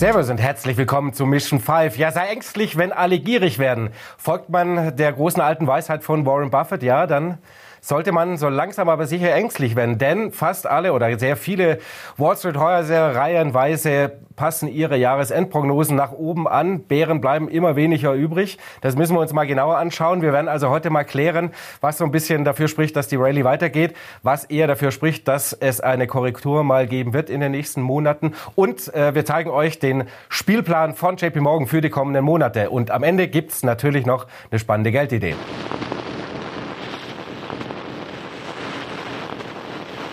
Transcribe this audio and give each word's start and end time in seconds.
Servus 0.00 0.30
und 0.30 0.38
herzlich 0.38 0.78
willkommen 0.78 1.12
zu 1.12 1.26
Mission 1.26 1.60
5. 1.60 1.98
Ja, 1.98 2.10
sei 2.10 2.28
ängstlich, 2.28 2.78
wenn 2.78 2.90
alle 2.90 3.18
gierig 3.18 3.58
werden. 3.58 3.90
Folgt 4.16 4.48
man 4.48 4.96
der 4.96 5.12
großen 5.12 5.42
alten 5.42 5.66
Weisheit 5.66 6.02
von 6.02 6.24
Warren 6.24 6.48
Buffett, 6.48 6.82
ja, 6.82 7.06
dann 7.06 7.36
sollte 7.80 8.12
man 8.12 8.36
so 8.36 8.48
langsam 8.48 8.88
aber 8.88 9.06
sicher 9.06 9.34
ängstlich 9.34 9.76
werden, 9.76 9.98
denn 9.98 10.32
fast 10.32 10.66
alle 10.66 10.92
oder 10.92 11.18
sehr 11.18 11.36
viele 11.36 11.78
Wall 12.16 12.36
Street 12.36 12.56
Häuser 12.56 13.14
reihenweise 13.14 14.12
passen 14.40 14.68
ihre 14.68 14.96
Jahresendprognosen 14.96 15.96
nach 15.96 16.12
oben 16.12 16.48
an. 16.48 16.84
Bären 16.84 17.20
bleiben 17.20 17.48
immer 17.48 17.76
weniger 17.76 18.14
übrig. 18.14 18.56
Das 18.80 18.96
müssen 18.96 19.14
wir 19.14 19.20
uns 19.20 19.34
mal 19.34 19.46
genauer 19.46 19.76
anschauen. 19.76 20.22
Wir 20.22 20.32
werden 20.32 20.48
also 20.48 20.70
heute 20.70 20.88
mal 20.88 21.04
klären, 21.04 21.50
was 21.82 21.98
so 21.98 22.04
ein 22.04 22.10
bisschen 22.10 22.46
dafür 22.46 22.66
spricht, 22.66 22.96
dass 22.96 23.06
die 23.06 23.16
Rallye 23.16 23.44
weitergeht, 23.44 23.94
was 24.22 24.44
eher 24.44 24.66
dafür 24.66 24.92
spricht, 24.92 25.28
dass 25.28 25.52
es 25.52 25.82
eine 25.82 26.06
Korrektur 26.06 26.64
mal 26.64 26.86
geben 26.86 27.12
wird 27.12 27.28
in 27.28 27.40
den 27.40 27.52
nächsten 27.52 27.82
Monaten. 27.82 28.32
Und 28.54 28.92
äh, 28.94 29.14
wir 29.14 29.26
zeigen 29.26 29.50
euch 29.50 29.78
den 29.78 30.04
Spielplan 30.30 30.94
von 30.94 31.16
JP 31.16 31.40
Morgan 31.40 31.66
für 31.66 31.82
die 31.82 31.90
kommenden 31.90 32.24
Monate. 32.24 32.70
Und 32.70 32.90
am 32.90 33.02
Ende 33.02 33.28
gibt's 33.28 33.62
natürlich 33.62 34.06
noch 34.06 34.26
eine 34.50 34.58
spannende 34.58 34.90
Geldidee. 34.90 35.34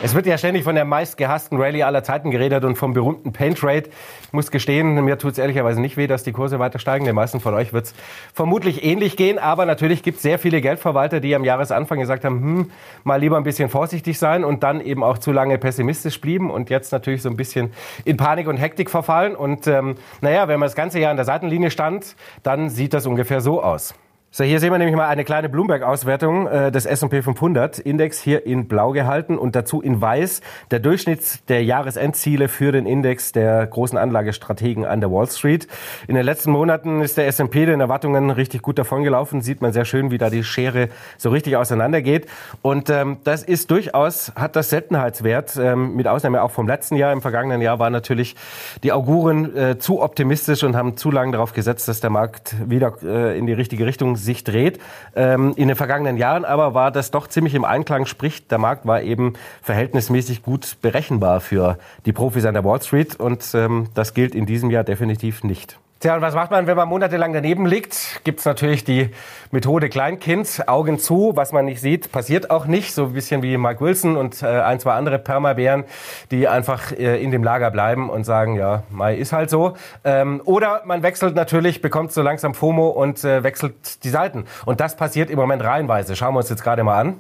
Es 0.04 0.14
wird 0.14 0.28
ja 0.28 0.38
ständig 0.38 0.64
von 0.64 0.76
der 0.76 0.86
meistgehassten 0.86 1.60
Rallye 1.60 1.82
aller 1.82 2.04
Zeiten 2.04 2.30
geredet 2.30 2.64
und 2.64 2.78
vom 2.78 2.94
berühmten 2.94 3.34
Paint 3.34 3.64
Rate. 3.64 3.90
Ich 4.22 4.32
muss 4.32 4.52
gestehen, 4.52 4.94
mir 5.04 5.18
tut 5.18 5.32
es 5.32 5.38
ehrlicherweise 5.40 5.82
nicht 5.82 5.98
weh, 5.98 6.06
dass 6.06 6.22
die 6.22 6.34
Kurse 6.34 6.60
weiter 6.60 6.78
steigen. 6.78 7.06
Den 7.06 7.16
meisten 7.16 7.40
von 7.40 7.56
euch 7.56 7.74
wird 7.74 7.86
es 7.86 7.96
vermutlich 8.32 8.84
ähnlich 8.84 9.18
gehen. 9.18 9.40
Aber 9.40 9.66
natürlich 9.66 10.04
gibt 10.04 10.18
es 10.18 10.22
sehr 10.22 10.38
viele 10.38 10.62
Geldverwalter, 10.62 11.20
die 11.20 11.34
am 11.34 11.44
Jahresanfang 11.44 12.00
gesagt 12.00 12.26
haben, 12.26 12.40
hm, 12.40 12.72
mal 13.04 13.20
lieber 13.20 13.38
ein 13.38 13.44
bisschen 13.44 13.70
vorsichtig 13.70 14.20
sein 14.20 14.44
und 14.44 14.62
dann 14.62 14.82
eben 14.82 15.04
auch 15.04 15.18
zu 15.18 15.32
lange 15.32 15.58
pessimistisch 15.58 16.22
blieben 16.22 16.52
und 16.52 16.70
jetzt 16.70 16.92
natürlich 16.92 17.24
so 17.24 17.30
ein 17.30 17.36
bisschen 17.36 17.74
in 18.06 18.18
Panik 18.18 18.48
und 18.48 18.58
Hektik 18.58 18.92
verfallen. 18.92 19.36
Und 19.36 19.66
ähm, 19.66 19.96
naja, 20.22 20.48
wenn 20.48 20.60
man 20.60 20.68
das 20.68 20.76
ganze 20.76 21.00
Jahr 21.00 21.10
an 21.10 21.18
der 21.18 21.26
Seitenlinie 21.26 21.72
stand, 21.72 22.16
dann 22.44 22.70
sieht 22.70 22.94
das 22.94 23.08
ungefähr 23.08 23.42
so 23.42 23.64
aus. 23.64 23.96
So, 24.38 24.44
hier 24.44 24.60
sehen 24.60 24.72
wir 24.72 24.78
nämlich 24.78 24.96
mal 24.96 25.08
eine 25.08 25.24
kleine 25.24 25.50
Bloomberg-Auswertung 25.50 26.46
äh, 26.46 26.72
des 26.72 26.86
S&P 26.86 27.24
500 27.24 27.80
Index 27.80 28.22
hier 28.22 28.46
in 28.46 28.68
blau 28.68 28.92
gehalten 28.92 29.36
und 29.36 29.56
dazu 29.56 29.82
in 29.82 30.00
weiß 30.00 30.42
der 30.70 30.78
Durchschnitt 30.78 31.50
der 31.50 31.64
Jahresendziele 31.64 32.48
für 32.48 32.72
den 32.72 32.86
Index 32.86 33.32
der 33.32 33.66
großen 33.66 33.98
Anlagestrategen 33.98 34.86
an 34.86 35.00
der 35.00 35.12
Wall 35.12 35.28
Street. 35.28 35.68
In 36.08 36.14
den 36.14 36.24
letzten 36.24 36.52
Monaten 36.52 37.02
ist 37.02 37.18
der 37.18 37.26
S&P 37.26 37.66
den 37.66 37.80
Erwartungen 37.80 38.30
richtig 38.30 38.62
gut 38.62 38.78
davongelaufen. 38.78 39.42
Sieht 39.42 39.64
man 39.64 39.74
sehr 39.74 39.86
schön, 39.86 40.12
wie 40.12 40.20
da 40.20 40.30
die 40.30 40.44
Schere 40.44 40.90
so 41.18 41.32
richtig 41.32 41.56
auseinandergeht. 41.56 42.28
Und 42.62 42.92
ähm, 42.92 43.18
das 43.24 43.42
ist 43.42 43.72
durchaus, 43.72 44.34
hat 44.36 44.56
das 44.56 44.70
Seltenheitswert, 44.70 45.58
ähm, 45.60 45.96
mit 45.96 46.08
Ausnahme 46.08 46.44
auch 46.44 46.52
vom 46.52 46.68
letzten 46.68 46.96
Jahr. 46.96 47.12
Im 47.12 47.24
vergangenen 47.24 47.64
Jahr 47.64 47.80
waren 47.80 47.92
natürlich 47.92 48.36
die 48.84 48.92
Auguren 48.92 49.58
äh, 49.58 49.80
zu 49.80 50.00
optimistisch 50.00 50.64
und 50.64 50.76
haben 50.76 50.96
zu 50.96 51.10
lange 51.10 51.32
darauf 51.32 51.54
gesetzt, 51.54 51.88
dass 51.88 52.02
der 52.02 52.12
Markt 52.12 52.54
wieder 52.70 52.94
äh, 53.02 53.36
in 53.36 53.48
die 53.48 53.54
richtige 53.54 53.88
Richtung 53.88 54.16
sich 54.28 54.44
dreht. 54.44 54.80
Ähm, 55.16 55.54
in 55.56 55.68
den 55.68 55.76
vergangenen 55.76 56.18
Jahren 56.18 56.46
aber 56.46 56.76
war 56.76 56.92
das 56.92 57.10
doch 57.10 57.26
ziemlich 57.26 57.56
im 57.56 57.66
Einklang, 57.66 58.06
sprich 58.06 58.48
der 58.48 58.60
Markt 58.60 58.86
war 58.86 59.02
eben 59.02 59.34
verhältnismäßig 59.64 60.44
gut 60.44 60.78
berechenbar 60.84 61.42
für 61.42 61.80
die 62.06 62.14
Profis 62.14 62.46
an 62.46 62.54
der 62.54 62.64
Wall 62.64 62.82
Street 62.82 63.16
und 63.16 63.44
ähm, 63.56 63.88
das 63.96 64.14
gilt 64.14 64.36
in 64.36 64.46
diesem 64.46 64.70
Jahr 64.70 64.84
definitiv 64.84 65.44
nicht. 65.44 65.80
Tja, 66.00 66.16
und 66.16 66.22
was 66.22 66.36
macht 66.36 66.52
man, 66.52 66.68
wenn 66.68 66.78
man 66.78 66.88
monatelang 66.88 67.34
daneben 67.34 67.66
liegt? 67.66 68.22
Gibt's 68.24 68.46
natürlich 68.46 68.84
die 68.84 69.10
Methode 69.50 69.90
Kleinkind, 69.90 70.68
Augen 70.68 71.00
zu, 71.00 71.32
was 71.34 71.54
man 71.54 71.66
nicht 71.66 71.82
sieht, 71.82 72.12
passiert 72.12 72.52
auch 72.52 72.68
nicht. 72.68 72.94
So 72.94 73.06
ein 73.06 73.14
bisschen 73.14 73.42
wie 73.42 73.58
Mike 73.58 73.82
Wilson 73.82 74.16
und 74.16 74.44
äh, 74.44 74.46
ein, 74.46 74.80
zwei 74.80 74.94
andere 74.94 75.18
Permabären, 75.18 75.86
die 76.30 76.48
einfach 76.48 76.92
äh, 76.92 77.20
in 77.24 77.32
dem 77.32 77.44
Lager 77.44 77.72
bleiben 77.72 78.12
und 78.12 78.26
sagen, 78.26 78.56
ja, 78.56 78.84
Mai 78.92 79.16
ist 79.16 79.34
halt 79.34 79.50
so. 79.50 79.76
Ähm, 80.04 80.40
oder 80.46 80.84
man 80.86 81.02
wechselt 81.02 81.34
natürlich, 81.34 81.82
bekommt 81.82 82.12
so 82.12 82.22
langsam 82.22 82.54
FOMO 82.54 82.90
und 82.90 83.24
äh, 83.24 83.42
wechselt 83.42 84.04
die 84.04 84.10
Seiten. 84.10 84.46
Und 84.66 84.80
das 84.80 84.98
passiert 84.98 85.32
im 85.32 85.40
Moment 85.40 85.64
reihenweise. 85.64 86.16
Schauen 86.16 86.36
wir 86.36 86.40
uns 86.40 86.50
jetzt 86.50 86.64
gerade 86.64 86.84
mal 86.84 87.00
an. 87.00 87.20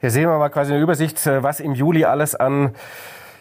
Hier 0.00 0.10
sehen 0.10 0.28
wir 0.28 0.36
mal 0.36 0.50
quasi 0.50 0.74
eine 0.74 0.82
Übersicht, 0.82 1.26
äh, 1.26 1.42
was 1.42 1.58
im 1.58 1.74
Juli 1.74 2.04
alles 2.04 2.34
an 2.34 2.74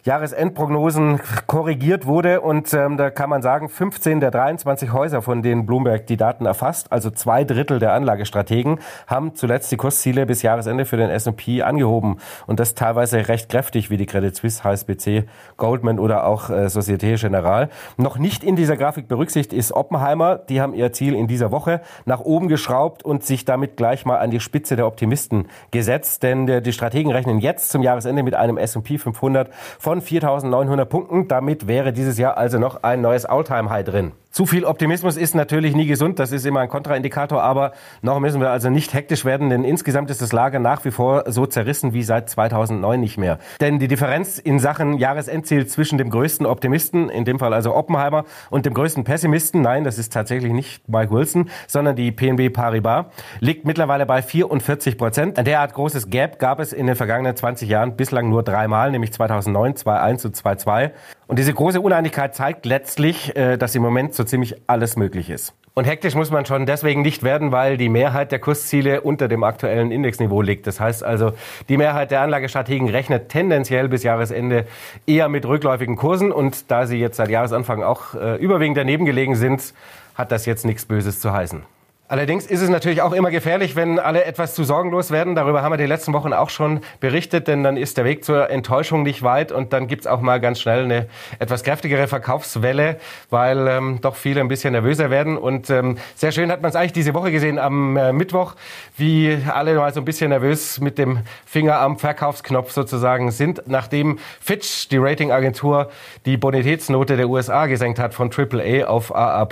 Jahresendprognosen 0.04 1.20
korrigiert 1.48 2.06
wurde. 2.06 2.42
Und 2.42 2.74
ähm, 2.74 2.98
da 2.98 3.10
kann 3.10 3.30
man 3.30 3.42
sagen, 3.42 3.70
15 3.70 4.20
der 4.20 4.32
23 4.32 4.94
Häuser, 4.94 5.22
von 5.22 5.42
denen 5.42 5.66
Bloomberg 5.66 6.08
die 6.08 6.18
Daten 6.18 6.46
erfasst, 6.46 6.92
also 6.92 7.10
zwei 7.10 7.44
Drittel 7.44 7.80
der 7.80 7.94
Anlagestrategen, 7.94 8.80
haben 9.08 9.36
zuletzt 9.36 9.72
die 9.72 9.78
Kursziele 9.78 10.26
bis 10.26 10.42
Jahresende 10.42 10.86
für 10.86 10.98
den 10.98 11.10
S&P 11.10 11.62
angehoben. 11.62 12.18
Und 12.48 12.60
das 12.60 12.76
teilweise 12.76 13.28
recht 13.28 13.50
kräftig, 13.50 13.90
wie 13.90 13.98
die 13.98 14.06
Credit 14.06 14.36
Suisse, 14.36 14.64
HSBC, 14.64 15.26
Goldman 15.58 16.00
oder 16.00 16.26
auch 16.26 16.50
äh, 16.50 16.70
Societe 16.70 17.16
Generale. 17.16 17.70
Noch 17.98 18.18
nicht 18.18 18.44
in 18.44 18.56
dieser 18.56 18.78
Grafik 18.78 19.08
berücksichtigt 19.08 19.54
ist 19.54 19.72
Oppenheimer. 19.72 20.38
Die 20.38 20.62
haben 20.62 20.74
ihr 20.74 20.94
Ziel 20.94 21.14
in 21.14 21.28
dieser 21.28 21.52
Woche 21.52 21.82
nach 22.06 22.22
oben 22.22 22.48
geschraubt 22.48 23.04
und 23.04 23.24
sich 23.24 23.46
damit 23.46 23.78
gleich 23.78 24.06
mal 24.06 24.18
an 24.18 24.32
die 24.32 24.40
Spitze 24.40 24.76
der 24.76 24.88
Optimisten 24.88 25.48
gesetzt. 25.72 26.24
Denn 26.24 26.48
äh, 26.48 26.62
die 26.62 26.74
Strategen 26.74 27.12
rechnen 27.12 27.40
jetzt 27.40 27.72
zum 27.72 27.82
Jahresende 27.82 28.24
mit 28.24 28.36
einem 28.36 28.58
S&P 28.58 28.98
500 28.98 29.50
von 29.80 29.89
von 29.90 30.04
4.900 30.04 30.86
Punkten. 30.86 31.28
Damit 31.28 31.68
wäre 31.68 31.92
dieses 31.92 32.20
Jahr 32.20 32.38
also 32.38 32.60
noch 32.60 32.84
ein 32.84 33.02
neues 33.02 33.26
Alltime-High 33.26 33.86
drin. 33.86 34.12
Zu 34.32 34.46
viel 34.46 34.64
Optimismus 34.64 35.18
ist 35.18 35.34
natürlich 35.34 35.76
nie 35.76 35.88
gesund, 35.88 36.20
das 36.20 36.32
ist 36.32 36.46
immer 36.46 36.60
ein 36.60 36.70
Kontraindikator, 36.70 37.42
aber 37.42 37.72
noch 38.04 38.20
müssen 38.20 38.40
wir 38.40 38.52
also 38.52 38.70
nicht 38.70 38.94
hektisch 38.94 39.26
werden, 39.26 39.50
denn 39.50 39.64
insgesamt 39.64 40.12
ist 40.12 40.22
das 40.22 40.32
Lager 40.34 40.60
nach 40.60 40.86
wie 40.86 40.92
vor 40.92 41.24
so 41.28 41.48
zerrissen 41.48 41.94
wie 41.94 42.04
seit 42.04 42.30
2009 42.30 43.00
nicht 43.00 43.18
mehr. 43.18 43.40
Denn 43.60 43.80
die 43.80 43.88
Differenz 43.88 44.38
in 44.38 44.60
Sachen 44.60 45.00
Jahresendziel 45.00 45.66
zwischen 45.66 45.98
dem 45.98 46.12
größten 46.12 46.46
Optimisten, 46.46 47.10
in 47.10 47.26
dem 47.26 47.40
Fall 47.40 47.56
also 47.56 47.76
Oppenheimer, 47.76 48.24
und 48.52 48.68
dem 48.68 48.76
größten 48.76 49.04
Pessimisten, 49.04 49.64
nein, 49.64 49.84
das 49.84 49.98
ist 49.98 50.14
tatsächlich 50.14 50.54
nicht 50.54 50.88
Mike 50.88 51.12
Wilson, 51.12 51.50
sondern 51.68 51.96
die 51.96 52.12
PNB 52.12 52.54
Paribas, 52.54 53.08
liegt 53.40 53.66
mittlerweile 53.66 54.06
bei 54.06 54.22
44 54.22 55.00
Prozent. 55.00 55.40
Ein 55.40 55.46
derart 55.46 55.74
großes 55.74 56.12
Gap 56.12 56.38
gab 56.38 56.60
es 56.60 56.72
in 56.72 56.86
den 56.86 56.96
vergangenen 56.96 57.36
20 57.36 57.68
Jahren 57.68 57.96
bislang 57.96 58.30
nur 58.30 58.44
dreimal, 58.44 58.92
nämlich 58.92 59.12
2009, 59.12 59.74
2.1 59.74 60.26
und 60.28 60.36
2.2. 60.36 60.92
Und 61.30 61.38
diese 61.38 61.54
große 61.54 61.80
Uneinigkeit 61.80 62.34
zeigt 62.34 62.66
letztlich, 62.66 63.36
äh, 63.36 63.56
dass 63.56 63.76
im 63.76 63.84
Moment 63.84 64.16
so 64.16 64.24
ziemlich 64.24 64.56
alles 64.66 64.96
möglich 64.96 65.30
ist. 65.30 65.54
Und 65.76 65.86
hektisch 65.86 66.16
muss 66.16 66.32
man 66.32 66.48
schon 66.48 66.66
deswegen 66.66 67.04
nicht 67.04 67.22
werden, 67.22 67.52
weil 67.52 67.78
die 67.78 67.88
Mehrheit 67.88 68.32
der 68.32 68.40
Kursziele 68.40 69.02
unter 69.02 69.28
dem 69.28 69.44
aktuellen 69.44 69.92
Indexniveau 69.92 70.42
liegt. 70.42 70.66
Das 70.66 70.80
heißt 70.80 71.04
also, 71.04 71.34
die 71.70 71.78
Mehrheit 71.78 72.10
der 72.10 72.22
Anlagestrategen 72.22 72.90
rechnet 72.90 73.30
tendenziell 73.30 73.90
bis 73.90 74.02
Jahresende 74.02 74.66
eher 75.06 75.30
mit 75.30 75.46
rückläufigen 75.46 75.98
Kursen. 75.98 76.32
Und 76.32 76.72
da 76.72 76.88
sie 76.88 76.98
jetzt 76.98 77.18
seit 77.18 77.30
Jahresanfang 77.30 77.84
auch 77.84 78.16
äh, 78.16 78.38
überwiegend 78.38 78.78
daneben 78.80 79.06
gelegen 79.06 79.36
sind, 79.36 79.76
hat 80.16 80.32
das 80.32 80.48
jetzt 80.48 80.66
nichts 80.66 80.86
Böses 80.86 81.20
zu 81.20 81.32
heißen. 81.32 81.62
Allerdings 82.10 82.48
ist 82.48 82.62
es 82.62 82.70
natürlich 82.70 83.04
auch 83.04 83.14
immer 83.14 83.30
gefährlich, 83.30 83.76
wenn 83.76 84.00
alle 84.00 84.24
etwas 84.24 84.56
zu 84.56 84.64
sorgenlos 84.64 85.12
werden. 85.12 85.36
Darüber 85.36 85.62
haben 85.62 85.74
wir 85.74 85.78
die 85.78 85.86
letzten 85.86 86.12
Wochen 86.12 86.34
auch 86.34 86.50
schon 86.50 86.80
berichtet, 87.00 87.48
denn 87.48 87.62
dann 87.62 87.78
ist 87.78 87.98
der 87.98 88.04
Weg 88.04 88.26
zur 88.26 88.50
Enttäuschung 88.50 89.04
nicht 89.04 89.22
weit 89.22 89.52
und 89.52 89.74
dann 89.74 89.86
gibt's 89.86 90.08
auch 90.08 90.20
mal 90.20 90.40
ganz 90.40 90.60
schnell 90.60 90.86
eine 90.86 91.08
etwas 91.38 91.62
kräftigere 91.62 92.08
Verkaufswelle, 92.08 92.98
weil 93.30 93.68
ähm, 93.68 94.00
doch 94.02 94.16
viele 94.16 94.42
ein 94.42 94.48
bisschen 94.48 94.72
nervöser 94.72 95.12
werden. 95.12 95.38
Und 95.38 95.70
ähm, 95.70 96.00
sehr 96.16 96.32
schön 96.32 96.52
hat 96.52 96.64
man 96.64 96.70
es 96.70 96.76
eigentlich 96.76 96.94
diese 96.94 97.14
Woche 97.14 97.32
gesehen 97.32 97.60
am 97.60 97.96
äh, 97.96 98.12
Mittwoch, 98.12 98.56
wie 98.98 99.38
alle 99.48 99.76
mal 99.76 99.94
so 99.94 100.02
ein 100.02 100.06
bisschen 100.06 100.30
nervös 100.30 100.80
mit 100.80 100.98
dem 100.98 101.20
Finger 101.46 101.80
am 101.80 102.00
Verkaufsknopf 102.00 102.72
sozusagen 102.72 103.30
sind, 103.30 103.62
nachdem 103.68 104.18
Fitch, 104.42 104.90
die 104.90 104.98
Ratingagentur, 104.98 105.92
die 106.26 106.38
Bonitätsnote 106.38 107.18
der 107.18 107.30
USA 107.30 107.68
gesenkt 107.68 108.00
hat 108.00 108.16
von 108.16 108.32
AAA 108.36 108.88
auf 108.88 109.14
AA+. 109.14 109.48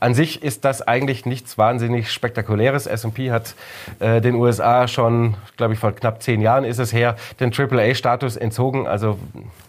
An 0.00 0.12
sich 0.12 0.42
ist 0.42 0.66
das 0.66 0.82
eigentlich 0.82 1.24
nichts 1.24 1.56
wahnsinnig 1.56 1.93
wahnsinnig 1.94 2.10
spektakuläres. 2.10 2.86
S&P 2.86 3.30
hat 3.30 3.54
äh, 4.00 4.20
den 4.20 4.34
USA 4.34 4.88
schon, 4.88 5.36
glaube 5.56 5.74
ich, 5.74 5.78
vor 5.78 5.92
knapp 5.92 6.22
zehn 6.22 6.40
Jahren 6.40 6.64
ist 6.64 6.78
es 6.78 6.92
her, 6.92 7.16
den 7.40 7.52
AAA-Status 7.52 8.36
entzogen. 8.36 8.86
Also 8.86 9.18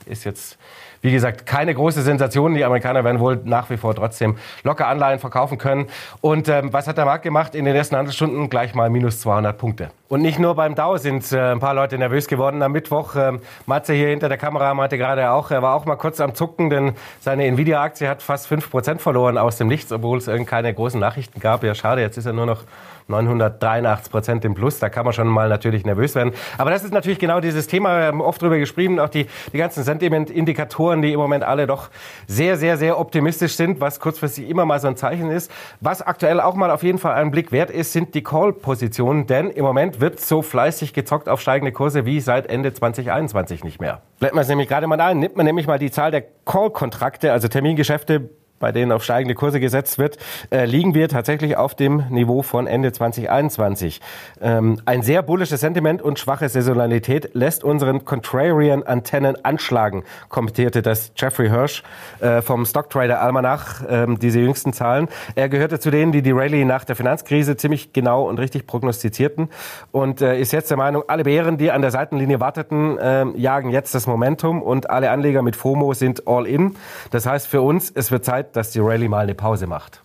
ist 0.06 0.24
jetzt 0.26 0.58
Wie 1.06 1.12
gesagt, 1.12 1.46
keine 1.46 1.72
große 1.76 2.02
Sensation. 2.02 2.56
Die 2.56 2.66
Amerikaner 2.66 3.04
werden 3.04 3.20
wohl 3.20 3.40
nach 3.44 3.70
wie 3.70 3.78
vor 3.78 3.94
trotzdem 3.94 4.38
locker 4.64 4.88
Anleihen 4.88 5.20
verkaufen 5.20 5.60
können. 5.60 5.86
Und 6.20 6.50
ähm, 6.50 6.74
was 6.74 6.88
hat 6.88 6.98
der 6.98 7.06
Markt 7.06 7.22
gemacht? 7.22 7.54
In 7.54 7.66
den 7.66 7.76
ersten 7.76 7.96
Handelsstunden 7.96 8.50
gleich 8.50 8.74
mal 8.74 8.90
minus 8.90 9.20
200 9.20 9.56
Punkte. 9.56 9.92
Und 10.08 10.24
nicht 10.24 10.40
nur 10.40 10.56
beim 10.56 10.74
Dow 10.74 10.98
sind 10.98 11.32
äh, 11.32 11.52
ein 11.52 11.60
paar 11.60 11.76
Leute 11.76 12.00
nervös 12.00 12.26
geworden 12.28 12.64
am 12.64 12.72
Mittwoch. 12.72 13.16
Ähm, 13.16 13.40
Matze 13.68 13.94
hier 13.94 14.08
hinter 14.08 14.30
der 14.30 14.40
Kamera 14.40 14.74
meinte 14.74 14.98
gerade 14.98 15.30
auch, 15.30 15.52
er 15.52 15.62
war 15.62 15.76
auch 15.76 15.86
mal 15.86 15.96
kurz 15.96 16.20
am 16.20 16.34
Zucken, 16.34 16.72
denn 16.72 16.94
seine 17.20 17.46
Nvidia-Aktie 17.46 18.10
hat 18.10 18.24
fast 18.24 18.52
5% 18.52 18.98
verloren 18.98 19.38
aus 19.38 19.58
dem 19.58 19.68
Nichts, 19.68 19.92
obwohl 19.92 20.18
es 20.18 20.28
keine 20.48 20.74
großen 20.74 21.00
Nachrichten 21.00 21.40
gab. 21.40 21.64
Ja, 21.64 21.76
schade, 21.76 22.02
jetzt 22.02 22.18
ist 22.18 22.26
er 22.26 22.34
nur 22.34 22.48
noch 22.48 22.64
983 23.08 24.12
Prozent 24.12 24.46
im 24.46 24.54
Plus. 24.54 24.80
Da 24.80 24.90
kann 24.90 25.06
man 25.06 25.14
schon 25.14 25.28
mal 25.28 25.50
natürlich 25.50 25.86
nervös 25.86 26.16
werden. 26.16 26.34
Aber 26.58 26.72
das 26.72 26.84
ist 26.84 26.94
natürlich 26.94 27.20
genau 27.20 27.40
dieses 27.40 27.68
Thema. 27.68 27.98
Wir 27.98 28.06
haben 28.08 28.22
oft 28.22 28.42
drüber 28.42 28.58
geschrieben, 28.58 29.00
auch 29.00 29.10
die, 29.10 29.28
die 29.54 29.58
ganzen 29.58 29.84
Sentiment-Indikatoren, 29.84 31.02
die 31.02 31.14
im 31.14 31.20
Moment 31.20 31.44
alle 31.44 31.68
doch 31.68 31.90
sehr, 32.28 32.58
sehr, 32.58 32.78
sehr 32.78 33.00
optimistisch 33.00 33.56
sind, 33.56 33.80
was 33.82 34.00
kurzfristig 34.00 34.50
immer 34.50 34.66
mal 34.66 34.80
so 34.80 34.88
ein 34.88 34.96
Zeichen 34.96 35.30
ist. 35.30 35.52
Was 35.82 36.02
aktuell 36.02 36.40
auch 36.40 36.56
mal 36.56 36.72
auf 36.72 36.84
jeden 36.84 36.98
Fall 36.98 37.14
einen 37.14 37.32
Blick 37.32 37.52
wert 37.52 37.70
ist, 37.70 37.94
sind 37.94 38.16
die 38.16 38.24
Call-Positionen, 38.24 39.28
denn 39.28 39.50
im 39.50 39.64
Moment 39.64 40.00
wird 40.00 40.20
so 40.20 40.42
fleißig 40.42 40.94
gezockt 40.94 41.30
auf 41.30 41.42
steigende 41.42 41.72
Kurse 41.72 42.06
wie 42.06 42.20
seit 42.20 42.48
Ende 42.48 42.74
2021 42.74 43.64
nicht 43.64 43.80
mehr. 43.80 44.02
Bleibt 44.20 44.34
man 44.34 44.42
es 44.42 44.48
nämlich 44.48 44.68
gerade 44.68 44.88
mal 44.88 45.00
ein, 45.00 45.20
nimmt 45.20 45.36
man 45.36 45.46
nämlich 45.46 45.68
mal 45.68 45.80
die 45.80 45.92
Zahl 45.92 46.12
der 46.12 46.24
Call-Kontrakte, 46.46 47.32
also 47.32 47.48
Termingeschäfte 47.48 48.30
bei 48.66 48.72
denen 48.72 48.92
auf 48.92 49.04
steigende 49.04 49.36
Kurse 49.36 49.60
gesetzt 49.60 50.00
wird, 50.00 50.18
äh, 50.50 50.66
liegen 50.66 50.96
wir 50.96 51.08
tatsächlich 51.08 51.56
auf 51.56 51.76
dem 51.76 52.06
Niveau 52.10 52.42
von 52.42 52.66
Ende 52.66 52.92
2021. 52.92 54.02
Ähm, 54.42 54.82
ein 54.86 55.04
sehr 55.04 55.22
bullisches 55.22 55.60
Sentiment 55.60 56.02
und 56.02 56.18
schwache 56.18 56.50
Saisonalität 56.50 57.36
lässt 57.36 57.64
unseren 57.64 58.06
Contrarian-Antennen 58.06 59.46
anschlagen, 59.46 60.04
kommentierte 60.30 60.82
das 60.82 61.12
Jeffrey 61.16 61.50
Hirsch 61.50 61.84
äh, 62.22 62.42
vom 62.42 62.66
Stocktrader 62.66 63.22
Almanach, 63.22 63.84
äh, 63.88 64.08
diese 64.20 64.40
jüngsten 64.40 64.74
Zahlen. 64.74 65.10
Er 65.36 65.48
gehörte 65.48 65.80
zu 65.80 65.92
denen, 65.92 66.12
die 66.12 66.24
die 66.24 66.32
Rallye 66.32 66.66
nach 66.66 66.86
der 66.86 66.96
Finanzkrise 66.96 67.58
ziemlich 67.58 67.94
genau 67.94 68.28
und 68.28 68.40
richtig 68.40 68.66
prognostizierten 68.66 69.50
und 69.92 70.22
äh, 70.22 70.40
ist 70.40 70.54
jetzt 70.54 70.72
der 70.72 70.78
Meinung, 70.78 71.04
alle 71.06 71.22
Bären, 71.22 71.60
die 71.60 71.70
an 71.70 71.84
der 71.84 71.92
Seitenlinie 71.92 72.40
warteten, 72.40 72.98
äh, 72.98 73.26
jagen 73.36 73.70
jetzt 73.70 73.94
das 73.94 74.08
Momentum 74.08 74.64
und 74.64 74.90
alle 74.90 75.12
Anleger 75.12 75.44
mit 75.44 75.56
FOMO 75.56 75.94
sind 75.94 76.28
all 76.28 76.48
in. 76.48 76.76
Das 77.12 77.28
heißt 77.28 77.46
für 77.46 77.62
uns, 77.62 77.92
es 77.94 78.10
wird 78.10 78.26
Zeit, 78.26 78.55
dass 78.56 78.72
die 78.72 78.80
Rallye 78.80 79.08
mal 79.08 79.24
eine 79.24 79.36
Pause 79.36 79.68
macht. 79.68 80.02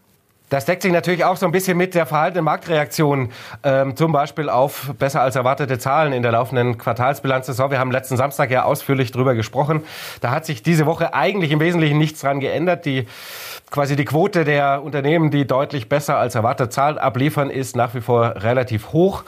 Das 0.50 0.64
deckt 0.64 0.82
sich 0.82 0.90
natürlich 0.90 1.24
auch 1.24 1.36
so 1.36 1.46
ein 1.46 1.52
bisschen 1.52 1.78
mit 1.78 1.94
der 1.94 2.06
verhaltenen 2.06 2.44
Marktreaktion, 2.44 3.30
ähm, 3.62 3.94
zum 3.94 4.10
Beispiel 4.10 4.48
auf 4.48 4.92
besser 4.98 5.20
als 5.20 5.36
erwartete 5.36 5.78
Zahlen 5.78 6.12
in 6.12 6.24
der 6.24 6.32
laufenden 6.32 6.76
Quartalsbilanzsaison. 6.76 7.70
Wir 7.70 7.78
haben 7.78 7.92
letzten 7.92 8.16
Samstag 8.16 8.50
ja 8.50 8.64
ausführlich 8.64 9.12
drüber 9.12 9.36
gesprochen. 9.36 9.84
Da 10.20 10.32
hat 10.32 10.46
sich 10.46 10.64
diese 10.64 10.86
Woche 10.86 11.14
eigentlich 11.14 11.52
im 11.52 11.60
Wesentlichen 11.60 11.98
nichts 11.98 12.22
dran 12.22 12.40
geändert. 12.40 12.84
Die 12.84 13.06
quasi 13.70 13.94
die 13.94 14.04
Quote 14.04 14.44
der 14.44 14.82
Unternehmen, 14.82 15.30
die 15.30 15.46
deutlich 15.46 15.88
besser 15.88 16.16
als 16.16 16.34
erwartet 16.34 16.72
Zahlen 16.72 16.98
abliefern, 16.98 17.48
ist 17.48 17.76
nach 17.76 17.94
wie 17.94 18.00
vor 18.00 18.34
relativ 18.42 18.92
hoch. 18.92 19.22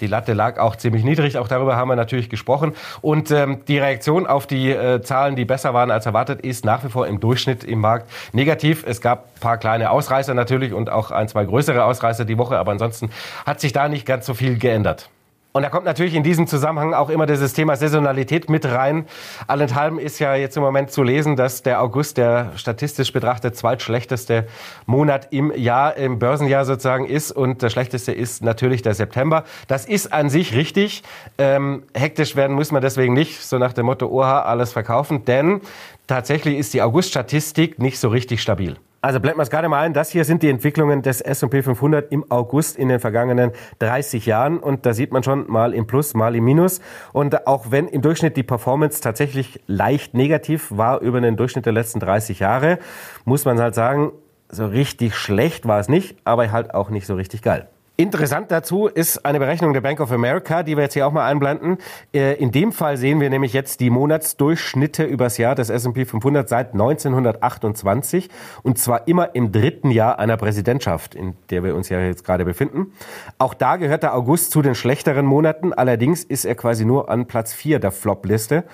Die 0.00 0.06
Latte 0.06 0.32
lag 0.32 0.58
auch 0.58 0.76
ziemlich 0.76 1.04
niedrig, 1.04 1.38
auch 1.38 1.48
darüber 1.48 1.76
haben 1.76 1.88
wir 1.88 1.96
natürlich 1.96 2.28
gesprochen. 2.28 2.72
Und 3.00 3.30
ähm, 3.30 3.64
die 3.68 3.78
Reaktion 3.78 4.26
auf 4.26 4.46
die 4.46 4.70
äh, 4.70 5.00
Zahlen, 5.02 5.36
die 5.36 5.44
besser 5.44 5.74
waren 5.74 5.90
als 5.90 6.06
erwartet, 6.06 6.40
ist 6.40 6.64
nach 6.64 6.84
wie 6.84 6.88
vor 6.88 7.06
im 7.06 7.20
Durchschnitt 7.20 7.62
im 7.64 7.80
Markt 7.80 8.10
negativ. 8.32 8.84
Es 8.86 9.00
gab 9.00 9.26
ein 9.36 9.40
paar 9.40 9.58
kleine 9.58 9.90
Ausreißer 9.90 10.34
natürlich 10.34 10.72
und 10.72 10.90
auch 10.90 11.10
ein, 11.10 11.28
zwei 11.28 11.44
größere 11.44 11.84
Ausreißer 11.84 12.24
die 12.24 12.38
Woche, 12.38 12.58
aber 12.58 12.72
ansonsten 12.72 13.10
hat 13.46 13.60
sich 13.60 13.72
da 13.72 13.88
nicht 13.88 14.06
ganz 14.06 14.26
so 14.26 14.34
viel 14.34 14.58
geändert. 14.58 15.08
Und 15.54 15.62
da 15.62 15.68
kommt 15.68 15.84
natürlich 15.84 16.14
in 16.14 16.22
diesem 16.22 16.46
Zusammenhang 16.46 16.94
auch 16.94 17.10
immer 17.10 17.26
dieses 17.26 17.52
Thema 17.52 17.76
Saisonalität 17.76 18.48
mit 18.48 18.64
rein. 18.64 19.04
Allenthalben 19.46 19.98
ist 19.98 20.18
ja 20.18 20.34
jetzt 20.34 20.56
im 20.56 20.62
Moment 20.62 20.90
zu 20.90 21.02
lesen, 21.02 21.36
dass 21.36 21.62
der 21.62 21.82
August 21.82 22.16
der 22.16 22.52
statistisch 22.56 23.12
betrachtet 23.12 23.54
zweitschlechteste 23.54 24.46
Monat 24.86 25.28
im 25.30 25.52
Jahr, 25.54 25.98
im 25.98 26.18
Börsenjahr 26.18 26.64
sozusagen 26.64 27.04
ist. 27.04 27.32
Und 27.32 27.60
der 27.60 27.68
schlechteste 27.68 28.12
ist 28.12 28.42
natürlich 28.42 28.80
der 28.80 28.94
September. 28.94 29.44
Das 29.68 29.84
ist 29.84 30.10
an 30.10 30.30
sich 30.30 30.54
richtig. 30.54 31.02
Ähm, 31.36 31.82
hektisch 31.92 32.34
werden 32.34 32.56
muss 32.56 32.72
man 32.72 32.80
deswegen 32.80 33.12
nicht, 33.12 33.42
so 33.42 33.58
nach 33.58 33.74
dem 33.74 33.84
Motto, 33.84 34.06
oha, 34.06 34.40
alles 34.40 34.72
verkaufen. 34.72 35.26
Denn 35.26 35.60
tatsächlich 36.06 36.56
ist 36.56 36.72
die 36.72 36.80
August-Statistik 36.80 37.78
nicht 37.78 37.98
so 37.98 38.08
richtig 38.08 38.40
stabil. 38.40 38.78
Also 39.04 39.18
blenden 39.18 39.40
wir 39.40 39.42
es 39.42 39.50
gerade 39.50 39.68
mal 39.68 39.80
ein. 39.80 39.94
Das 39.94 40.10
hier 40.10 40.24
sind 40.24 40.44
die 40.44 40.48
Entwicklungen 40.48 41.02
des 41.02 41.20
S&P 41.20 41.64
500 41.64 42.12
im 42.12 42.30
August 42.30 42.76
in 42.76 42.88
den 42.88 43.00
vergangenen 43.00 43.50
30 43.80 44.26
Jahren. 44.26 44.60
Und 44.60 44.86
da 44.86 44.94
sieht 44.94 45.10
man 45.10 45.24
schon 45.24 45.50
mal 45.50 45.74
im 45.74 45.88
Plus, 45.88 46.14
mal 46.14 46.36
im 46.36 46.44
Minus. 46.44 46.80
Und 47.12 47.48
auch 47.48 47.72
wenn 47.72 47.88
im 47.88 48.00
Durchschnitt 48.00 48.36
die 48.36 48.44
Performance 48.44 49.00
tatsächlich 49.00 49.60
leicht 49.66 50.14
negativ 50.14 50.68
war 50.70 51.00
über 51.00 51.20
den 51.20 51.36
Durchschnitt 51.36 51.66
der 51.66 51.72
letzten 51.72 51.98
30 51.98 52.38
Jahre, 52.38 52.78
muss 53.24 53.44
man 53.44 53.60
halt 53.60 53.74
sagen, 53.74 54.12
so 54.48 54.66
richtig 54.66 55.16
schlecht 55.16 55.66
war 55.66 55.80
es 55.80 55.88
nicht, 55.88 56.16
aber 56.22 56.52
halt 56.52 56.72
auch 56.72 56.88
nicht 56.88 57.08
so 57.08 57.16
richtig 57.16 57.42
geil. 57.42 57.71
Interessant 57.98 58.50
dazu 58.50 58.86
ist 58.86 59.26
eine 59.26 59.38
Berechnung 59.38 59.74
der 59.74 59.82
Bank 59.82 60.00
of 60.00 60.10
America, 60.12 60.62
die 60.62 60.76
wir 60.76 60.84
jetzt 60.84 60.94
hier 60.94 61.06
auch 61.06 61.12
mal 61.12 61.26
einblenden. 61.26 61.76
Äh, 62.14 62.36
in 62.36 62.50
dem 62.50 62.72
Fall 62.72 62.96
sehen 62.96 63.20
wir 63.20 63.28
nämlich 63.28 63.52
jetzt 63.52 63.80
die 63.80 63.90
Monatsdurchschnitte 63.90 65.04
übers 65.04 65.36
Jahr 65.36 65.54
des 65.54 65.68
S&P 65.68 66.06
500 66.06 66.48
seit 66.48 66.72
1928 66.72 68.30
und 68.62 68.78
zwar 68.78 69.06
immer 69.08 69.34
im 69.34 69.52
dritten 69.52 69.90
Jahr 69.90 70.18
einer 70.18 70.38
Präsidentschaft, 70.38 71.14
in 71.14 71.34
der 71.50 71.64
wir 71.64 71.76
uns 71.76 71.90
ja 71.90 72.00
jetzt 72.00 72.24
gerade 72.24 72.46
befinden. 72.46 72.92
Auch 73.36 73.52
da 73.52 73.76
gehört 73.76 74.04
der 74.04 74.16
August 74.16 74.52
zu 74.52 74.62
den 74.62 74.74
schlechteren 74.74 75.26
Monaten. 75.26 75.74
Allerdings 75.74 76.24
ist 76.24 76.46
er 76.46 76.54
quasi 76.54 76.86
nur 76.86 77.10
an 77.10 77.26
Platz 77.26 77.52
4 77.52 77.78
der 77.78 77.92
Flop-Liste. 77.92 78.64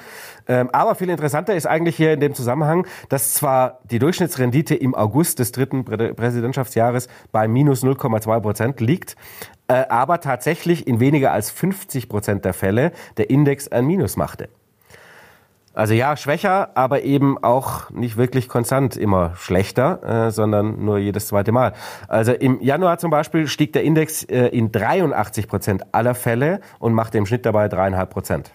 Ähm, 0.49 0.71
aber 0.73 0.95
viel 0.95 1.11
interessanter 1.11 1.55
ist 1.55 1.67
eigentlich 1.67 1.97
hier 1.97 2.13
in 2.13 2.21
dem 2.21 2.35
Zusammenhang, 2.35 2.87
dass 3.09 3.35
zwar 3.35 3.81
die 3.91 3.99
Durchschnittsrendite 3.99 4.75
im 4.75 4.95
August 4.95 5.39
des 5.39 5.53
dritten 5.53 5.85
Präsidentschaftsjahres 5.85 7.09
bei 7.31 7.47
minus 7.47 7.85
0,2 7.85 8.41
Prozent 8.41 8.81
liegt, 8.81 9.17
äh, 9.69 9.85
aber 9.89 10.21
tatsächlich 10.21 10.87
in 10.87 11.01
weniger 11.01 11.33
als 11.33 11.51
50 11.51 12.09
Prozent 12.09 12.45
der 12.45 12.55
Fälle 12.55 12.93
der 13.19 13.29
Index 13.29 13.69
ein 13.69 13.87
Minus 13.87 14.17
machte. 14.17 14.49
Also 15.75 15.95
ja, 15.95 16.17
schwächer, 16.17 16.71
aber 16.75 17.03
eben 17.03 17.39
auch 17.39 17.91
nicht 17.91 18.17
wirklich 18.17 18.49
konstant 18.49 18.97
immer 18.97 19.35
schlechter, 19.37 20.27
äh, 20.27 20.31
sondern 20.33 20.85
nur 20.85 20.99
jedes 20.99 21.29
zweite 21.29 21.53
Mal. 21.53 21.73
Also 22.09 22.33
im 22.33 22.61
Januar 22.61 22.99
zum 22.99 23.13
Beispiel 23.13 23.47
stieg 23.47 23.75
der 23.75 23.85
Index 23.85 24.25
äh, 24.25 24.47
in 24.47 24.73
83 24.73 25.47
Prozent 25.47 25.83
aller 25.93 26.17
Fälle 26.17 26.61
und 26.81 26.95
machte 26.95 27.19
im 27.19 27.27
Schnitt 27.27 27.47
dabei 27.47 27.69
dreieinhalb 27.69 28.11
Prozent. 28.11 28.51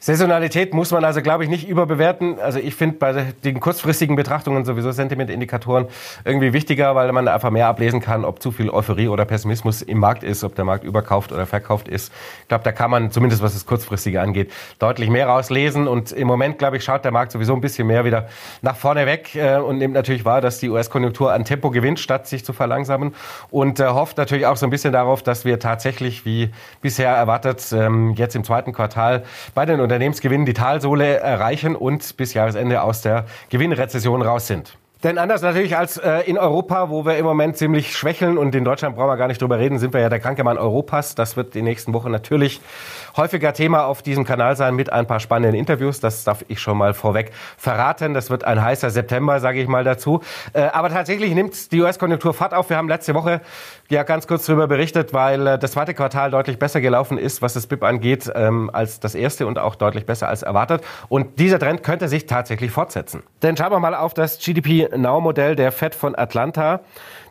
Saisonalität 0.00 0.74
muss 0.74 0.92
man 0.92 1.04
also, 1.04 1.22
glaube 1.22 1.42
ich, 1.42 1.50
nicht 1.50 1.68
überbewerten. 1.68 2.38
Also 2.38 2.60
ich 2.60 2.76
finde 2.76 2.98
bei 2.98 3.32
den 3.42 3.58
kurzfristigen 3.58 4.14
Betrachtungen 4.14 4.64
sowieso 4.64 4.92
Sentimentindikatoren 4.92 5.88
irgendwie 6.24 6.52
wichtiger, 6.52 6.94
weil 6.94 7.10
man 7.10 7.26
einfach 7.26 7.50
mehr 7.50 7.66
ablesen 7.66 8.00
kann, 8.00 8.24
ob 8.24 8.40
zu 8.40 8.52
viel 8.52 8.70
Euphorie 8.70 9.08
oder 9.08 9.24
Pessimismus 9.24 9.82
im 9.82 9.98
Markt 9.98 10.22
ist, 10.22 10.44
ob 10.44 10.54
der 10.54 10.64
Markt 10.64 10.84
überkauft 10.84 11.32
oder 11.32 11.46
verkauft 11.46 11.88
ist. 11.88 12.12
Ich 12.42 12.48
glaube, 12.48 12.62
da 12.62 12.70
kann 12.70 12.92
man 12.92 13.10
zumindest, 13.10 13.42
was 13.42 13.54
das 13.54 13.66
Kurzfristige 13.66 14.20
angeht, 14.20 14.52
deutlich 14.78 15.10
mehr 15.10 15.26
rauslesen. 15.26 15.88
Und 15.88 16.12
im 16.12 16.28
Moment, 16.28 16.58
glaube 16.58 16.76
ich, 16.76 16.84
schaut 16.84 17.04
der 17.04 17.10
Markt 17.10 17.32
sowieso 17.32 17.54
ein 17.54 17.60
bisschen 17.60 17.88
mehr 17.88 18.04
wieder 18.04 18.28
nach 18.62 18.76
vorne 18.76 19.04
weg 19.04 19.34
äh, 19.34 19.56
und 19.56 19.78
nimmt 19.78 19.94
natürlich 19.94 20.24
wahr, 20.24 20.40
dass 20.40 20.60
die 20.60 20.68
US-Konjunktur 20.68 21.32
an 21.32 21.44
Tempo 21.44 21.70
gewinnt, 21.70 21.98
statt 21.98 22.28
sich 22.28 22.44
zu 22.44 22.52
verlangsamen. 22.52 23.16
Und 23.50 23.80
äh, 23.80 23.88
hofft 23.88 24.16
natürlich 24.16 24.46
auch 24.46 24.56
so 24.56 24.66
ein 24.66 24.70
bisschen 24.70 24.92
darauf, 24.92 25.24
dass 25.24 25.44
wir 25.44 25.58
tatsächlich, 25.58 26.24
wie 26.24 26.50
bisher 26.82 27.10
erwartet, 27.10 27.66
ähm, 27.72 28.14
jetzt 28.14 28.36
im 28.36 28.44
zweiten 28.44 28.72
Quartal 28.72 29.24
bei 29.56 29.66
den 29.66 29.87
Unternehmensgewinnen 29.88 30.44
die 30.44 30.52
Talsohle 30.52 31.16
erreichen 31.16 31.74
und 31.74 32.18
bis 32.18 32.34
Jahresende 32.34 32.82
aus 32.82 33.00
der 33.00 33.24
Gewinnrezession 33.48 34.20
raus 34.20 34.46
sind. 34.46 34.76
Denn 35.04 35.16
anders 35.16 35.42
natürlich 35.42 35.76
als 35.76 35.96
äh, 35.96 36.22
in 36.22 36.38
Europa, 36.38 36.90
wo 36.90 37.06
wir 37.06 37.16
im 37.18 37.24
Moment 37.24 37.56
ziemlich 37.56 37.96
schwächeln 37.96 38.36
und 38.36 38.52
in 38.56 38.64
Deutschland 38.64 38.96
brauchen 38.96 39.08
wir 39.08 39.16
gar 39.16 39.28
nicht 39.28 39.40
drüber 39.40 39.56
reden, 39.56 39.78
sind 39.78 39.94
wir 39.94 40.00
ja 40.00 40.08
der 40.08 40.18
kranke 40.18 40.42
Mann 40.42 40.58
Europas. 40.58 41.14
Das 41.14 41.36
wird 41.36 41.54
die 41.54 41.62
nächsten 41.62 41.92
Wochen 41.92 42.10
natürlich 42.10 42.60
häufiger 43.16 43.52
Thema 43.52 43.84
auf 43.84 44.02
diesem 44.02 44.24
Kanal 44.24 44.56
sein 44.56 44.74
mit 44.74 44.92
ein 44.92 45.06
paar 45.06 45.20
spannenden 45.20 45.54
Interviews. 45.54 46.00
Das 46.00 46.24
darf 46.24 46.44
ich 46.48 46.60
schon 46.60 46.76
mal 46.76 46.94
vorweg 46.94 47.30
verraten. 47.56 48.12
Das 48.12 48.28
wird 48.28 48.42
ein 48.42 48.60
heißer 48.60 48.90
September, 48.90 49.38
sage 49.38 49.62
ich 49.62 49.68
mal 49.68 49.84
dazu. 49.84 50.20
Äh, 50.52 50.62
aber 50.62 50.88
tatsächlich 50.88 51.32
nimmt 51.32 51.70
die 51.70 51.80
US-Konjunktur 51.80 52.34
Fahrt 52.34 52.52
auf. 52.52 52.68
Wir 52.68 52.76
haben 52.76 52.88
letzte 52.88 53.14
Woche 53.14 53.40
ja 53.88 54.02
ganz 54.02 54.26
kurz 54.26 54.46
darüber 54.46 54.66
berichtet, 54.66 55.12
weil 55.12 55.46
äh, 55.46 55.58
das 55.58 55.72
zweite 55.72 55.94
Quartal 55.94 56.30
deutlich 56.30 56.58
besser 56.58 56.80
gelaufen 56.80 57.18
ist, 57.18 57.42
was 57.42 57.54
das 57.54 57.66
BIP 57.66 57.82
angeht, 57.82 58.30
ähm, 58.34 58.70
als 58.72 59.00
das 59.00 59.14
erste 59.14 59.46
und 59.46 59.58
auch 59.58 59.74
deutlich 59.74 60.06
besser 60.06 60.28
als 60.28 60.42
erwartet. 60.42 60.82
Und 61.08 61.38
dieser 61.38 61.58
Trend 61.58 61.82
könnte 61.82 62.08
sich 62.08 62.26
tatsächlich 62.26 62.70
fortsetzen. 62.70 63.22
Denn 63.42 63.56
schauen 63.56 63.72
wir 63.72 63.80
mal 63.80 63.94
auf 63.94 64.14
das 64.14 64.38
GDP 64.38 64.88
Now-Modell 64.96 65.56
der 65.56 65.72
Fed 65.72 65.94
von 65.94 66.16
Atlanta. 66.16 66.80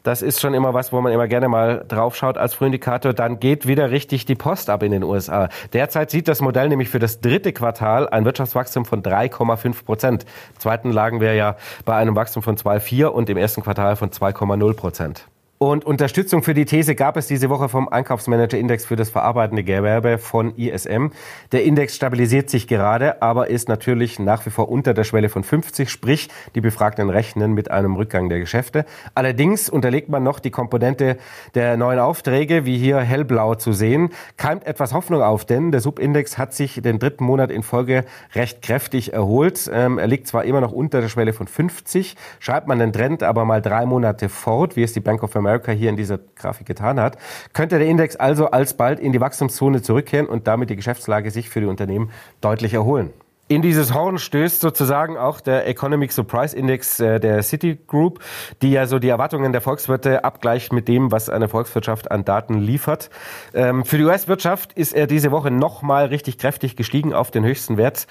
Das 0.04 0.22
ist 0.22 0.40
schon 0.40 0.54
immer 0.54 0.74
was, 0.74 0.94
wo 0.94 1.02
man 1.02 1.12
immer 1.12 1.28
gerne 1.28 1.50
mal 1.50 1.84
draufschaut 1.88 2.38
als 2.38 2.54
Frühindikator. 2.54 3.14
Dann 3.14 3.40
geht 3.40 3.68
wieder 3.68 3.92
richtig 3.92 4.26
die 4.26 4.36
Post 4.36 4.70
ab 4.70 4.82
in 4.82 4.92
den 4.92 5.04
USA. 5.04 5.50
Derzeit 5.74 6.12
sieht 6.12 6.28
das 6.28 6.40
Modell 6.40 6.70
nämlich 6.70 6.90
für 6.90 7.00
das 7.00 7.20
dritte 7.20 7.52
Quartal 7.52 8.08
ein 8.08 8.24
Wirtschaftswachstum 8.24 8.86
von 8.86 9.04
3,5 9.04 9.84
Prozent. 9.84 10.24
Im 10.54 10.60
zweiten 10.60 10.92
lagen 10.92 11.20
wir 11.20 11.34
ja 11.34 11.58
bei 11.84 11.96
einem 11.96 12.16
Wachstum 12.16 12.42
von 12.42 12.56
2,4 12.56 13.08
und 13.08 13.30
im 13.30 13.38
ersten 13.38 13.64
Quartal 13.64 13.96
von 13.98 14.10
2,0 14.10 14.74
Prozent. 14.76 15.28
Und 15.60 15.86
Unterstützung 15.86 16.44
für 16.44 16.54
die 16.54 16.66
These 16.66 16.94
gab 16.94 17.18
es 17.18 17.26
diese 17.26 17.50
Woche 17.50 17.68
vom 17.68 17.90
Einkaufsmanager-Index 17.90 18.86
für 18.86 18.96
das 18.96 19.10
verarbeitende 19.10 19.64
Gewerbe 19.64 20.20
von 20.20 20.56
ISM. 20.56 21.08
Der 21.52 21.64
Index 21.64 21.96
stabilisiert 21.96 22.52
sich 22.52 22.68
gerade, 22.68 23.24
aber 23.24 23.50
ist 23.50 23.68
natürlich 23.68 24.20
nach 24.20 24.46
wie 24.46 24.52
vor 24.52 24.70
unter 24.70 24.94
der 24.94 25.04
Schwelle 25.04 25.30
von 25.30 25.44
50, 25.44 25.90
sprich 25.90 26.30
die 26.54 26.62
Befragten 26.62 27.10
rechnen 27.10 27.54
mit 27.54 27.72
einem 27.72 27.96
Rückgang 27.96 28.30
der 28.30 28.40
Geschäfte. 28.40 28.86
Allerdings 29.16 29.68
unterlegt 29.68 30.10
man 30.10 30.22
noch 30.22 30.38
die 30.38 30.52
Komponente 30.52 31.18
der 31.56 31.76
neuen 31.76 31.98
Aufträge, 31.98 32.66
wie 32.66 32.78
hier 32.78 33.00
hellblau 33.00 33.56
zu 33.56 33.74
sehen, 33.74 34.12
keimt 34.38 34.64
etwas 34.68 34.94
Hoffnung 34.94 35.24
auf, 35.24 35.44
denn 35.44 35.72
der 35.72 35.82
Subindex 35.82 36.38
hat 36.38 36.54
sich 36.54 36.84
den 36.84 37.00
dritten 37.00 37.24
Monat 37.24 37.50
in 37.50 37.64
Folge 37.64 38.06
recht 38.36 38.62
kräftig 38.62 39.12
erholt. 39.12 39.68
Ähm, 39.74 39.98
er 39.98 40.06
liegt 40.06 40.28
zwar 40.28 40.46
immer 40.46 40.62
noch 40.62 40.72
unter 40.72 41.02
der 41.02 41.10
Schwelle 41.10 41.34
von 41.34 41.48
50, 41.48 42.16
schreibt 42.38 42.68
man 42.68 42.78
den 42.78 42.94
Trend 42.94 43.24
aber 43.24 43.44
mal 43.44 43.60
drei 43.60 43.88
Monate 43.88 44.30
fort, 44.30 44.76
wie 44.76 44.84
es 44.84 44.94
die 44.94 45.00
Bank 45.00 45.24
of 45.24 45.36
America 45.36 45.47
America 45.48 45.72
hier 45.72 45.90
in 45.90 45.96
dieser 45.96 46.20
Grafik 46.36 46.68
getan 46.68 47.00
hat, 47.00 47.18
könnte 47.54 47.78
der 47.80 47.88
Index 47.88 48.16
also 48.16 48.52
alsbald 48.52 49.00
in 49.00 49.14
die 49.14 49.22
Wachstumszone 49.22 49.82
zurückkehren 49.82 50.28
und 50.28 50.48
damit 50.48 50.70
die 50.70 50.76
Geschäftslage 50.76 51.32
sich 51.32 51.50
für 51.50 51.62
die 51.62 51.68
Unternehmen 51.68 52.12
deutlich 52.42 52.74
erholen. 52.74 53.14
In 53.50 53.62
dieses 53.62 53.94
Horn 53.94 54.18
stößt 54.18 54.60
sozusagen 54.60 55.16
auch 55.16 55.40
der 55.40 55.68
Economic 55.68 56.12
Surprise 56.12 56.54
Index 56.54 57.00
äh, 57.00 57.18
der 57.22 57.42
Citigroup, 57.42 58.20
die 58.62 58.72
ja 58.72 58.88
so 58.88 59.00
die 59.00 59.08
Erwartungen 59.08 59.54
der 59.54 59.62
Volkswirte 59.62 60.26
abgleicht 60.26 60.74
mit 60.74 60.90
dem, 60.90 61.14
was 61.14 61.30
eine 61.30 61.48
Volkswirtschaft 61.48 62.12
an 62.12 62.26
Daten 62.26 62.60
liefert. 62.60 63.10
Ähm, 63.54 63.86
für 63.86 63.98
die 63.98 64.04
US-Wirtschaft 64.04 64.74
ist 64.74 64.94
er 64.94 65.08
diese 65.08 65.32
Woche 65.32 65.50
nochmal 65.50 66.08
richtig 66.08 66.38
kräftig 66.38 66.76
gestiegen 66.76 67.14
auf 67.14 67.32
den 67.32 67.46
höchsten 67.46 67.78
Wert 67.78 68.08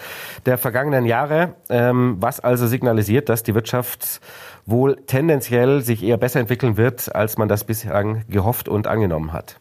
der 0.47 0.57
vergangenen 0.57 1.05
Jahre, 1.05 1.53
ähm, 1.69 2.17
was 2.19 2.41
also 2.41 2.67
signalisiert, 2.67 3.29
dass 3.29 3.43
die 3.43 3.55
Wirtschaft 3.55 4.23
wohl 4.65 4.97
tendenziell 5.07 5.83
sich 5.83 6.03
eher 6.03 6.17
besser 6.17 6.41
entwickeln 6.41 6.79
wird, 6.79 7.15
als 7.15 7.37
man 7.37 7.49
das 7.49 7.65
bislang 7.65 8.25
gehofft 8.31 8.71
und 8.71 8.87
angenommen 8.87 9.35
hat. 9.35 9.61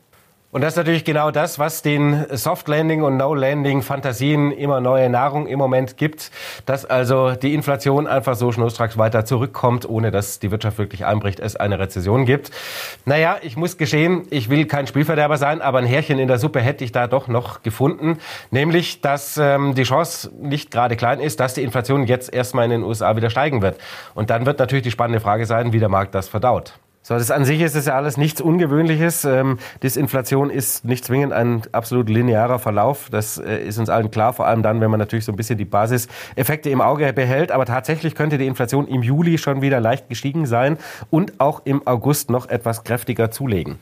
Und 0.55 0.62
das 0.62 0.71
ist 0.71 0.77
natürlich 0.77 1.03
genau 1.03 1.31
das, 1.31 1.59
was 1.59 1.81
den 1.81 2.27
Soft 2.31 2.69
Landing 2.69 3.03
und 3.03 3.17
No 3.17 3.33
Landing 3.33 3.81
Fantasien 3.81 4.51
immer 4.51 4.79
neue 4.79 5.09
Nahrung 5.09 5.47
im 5.47 5.59
Moment 5.59 5.97
gibt, 5.97 6.31
dass 6.65 6.85
also 6.85 7.31
die 7.31 7.53
Inflation 7.53 8.07
einfach 8.07 8.35
so 8.35 8.53
schnurstracks 8.53 8.97
weiter 8.97 9.25
zurückkommt, 9.25 9.85
ohne 9.85 10.12
dass 10.12 10.39
die 10.39 10.51
Wirtschaft 10.51 10.77
wirklich 10.77 11.05
einbricht, 11.05 11.41
es 11.41 11.57
eine 11.57 11.77
Rezession 11.77 12.24
gibt. 12.24 12.51
Naja, 13.03 13.35
ich 13.41 13.57
muss 13.57 13.77
geschehen, 13.77 14.27
ich 14.29 14.50
will 14.50 14.65
kein 14.65 14.88
Spielverderber 14.88 15.35
sein, 15.35 15.62
aber 15.62 15.79
ein 15.79 15.85
Härchen 15.85 16.19
in 16.19 16.29
der 16.29 16.39
Suppe 16.39 16.62
hätte 16.62 16.85
ich 16.85 16.93
da 16.93 17.07
doch 17.07 17.27
noch 17.27 17.62
gefunden, 17.62 18.19
nämlich, 18.50 19.01
dass 19.01 19.35
ähm, 19.35 19.75
die 19.75 19.83
Chance 19.83 20.31
nicht 20.39 20.71
gerade 20.71 20.95
klein 20.95 21.19
ist, 21.19 21.41
dass 21.41 21.55
die 21.55 21.63
Inflation 21.63 22.07
jetzt 22.07 22.33
erstmal 22.33 22.63
in 22.63 22.71
den 22.71 22.83
USA 22.83 23.17
wieder 23.17 23.29
steigen 23.29 23.62
wird. 23.62 23.77
Und 24.13 24.29
dann 24.29 24.45
wird 24.45 24.59
natürlich 24.59 24.83
die 24.83 24.91
spannende 24.91 25.19
Frage 25.19 25.47
sein, 25.47 25.74
wie 25.74 25.79
der 25.79 25.89
Markt 25.89 26.15
das 26.15 26.29
verdaut. 26.29 26.75
So, 27.07 27.13
das 27.13 27.29
an 27.29 27.45
sich 27.45 27.62
ist 27.62 27.75
es 27.75 27.85
ja 27.85 27.93
alles 27.93 28.17
nichts 28.17 28.41
Ungewöhnliches. 28.41 29.25
Ähm, 29.25 29.59
Disinflation 29.83 30.50
ist 30.50 30.85
nicht 30.85 31.05
zwingend 31.05 31.33
ein 31.33 31.62
absolut 31.71 32.09
linearer 32.09 32.57
Verlauf. 32.57 33.09
Das 33.12 33.38
äh, 33.38 33.57
ist 33.57 33.77
uns 33.77 33.89
allen 33.89 34.09
klar, 34.09 34.33
vor 34.33 34.47
allem 34.47 34.63
dann, 34.63 34.81
wenn 34.81 34.89
man 34.89 35.00
natürlich 35.00 35.24
so 35.24 35.31
ein 35.31 35.35
bisschen 35.35 35.59
die 35.59 35.65
Basiseffekte 35.65 36.71
im 36.71 36.81
Auge 36.81 37.13
behält. 37.13 37.51
Aber 37.51 37.67
tatsächlich 37.67 38.15
könnte 38.15 38.39
die 38.39 38.47
Inflation 38.47 38.88
im 38.88 39.03
Juli 39.03 39.38
schon 39.38 39.62
wieder 39.62 39.79
leicht 39.79 40.09
gestiegen 40.09 40.47
sein 40.47 40.79
und 41.12 41.39
auch 41.39 41.62
im 41.65 41.85
August 41.85 42.31
noch 42.31 42.50
etwas 42.50 42.83
kräftiger 42.83 43.29
zulegen. 43.29 43.77